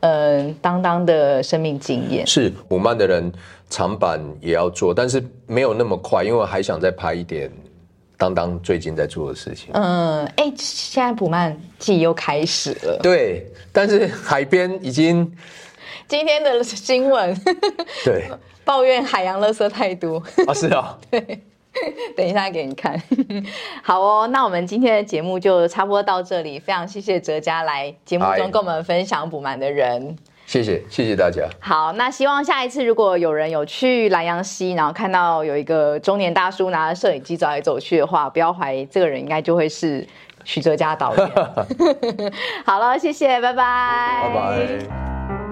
[0.00, 2.26] 嗯，当当的生命经验。
[2.26, 3.32] 是补慢的人
[3.70, 7.50] 长板也要做，但是没有那么快，因为我还想再拍一点
[8.18, 9.70] 当当最近在做的事情。
[9.72, 13.00] 嗯，哎，现在普曼季又开始了。
[13.02, 15.34] 对，但是海边已经
[16.06, 17.34] 今天的新闻，
[18.04, 18.28] 对，
[18.62, 21.40] 抱怨海洋垃圾太多啊，是啊， 对。
[22.16, 23.00] 等一下给你看，
[23.82, 24.26] 好哦。
[24.28, 30.16] 那我们今天的节目就差不多到这里，非常谢谢哲家来节目中跟我们分享补满的人。
[30.46, 31.42] 谢谢，谢谢大家。
[31.60, 40.06] 好，那希望下一次如果有人有去南阳溪，然后看到有一个中年大叔拿着摄影机走来走去的话，不要怀疑，这个人应该就会是
[40.44, 41.30] 徐哲家导演。
[42.64, 45.45] 好了，谢谢，拜拜，拜拜。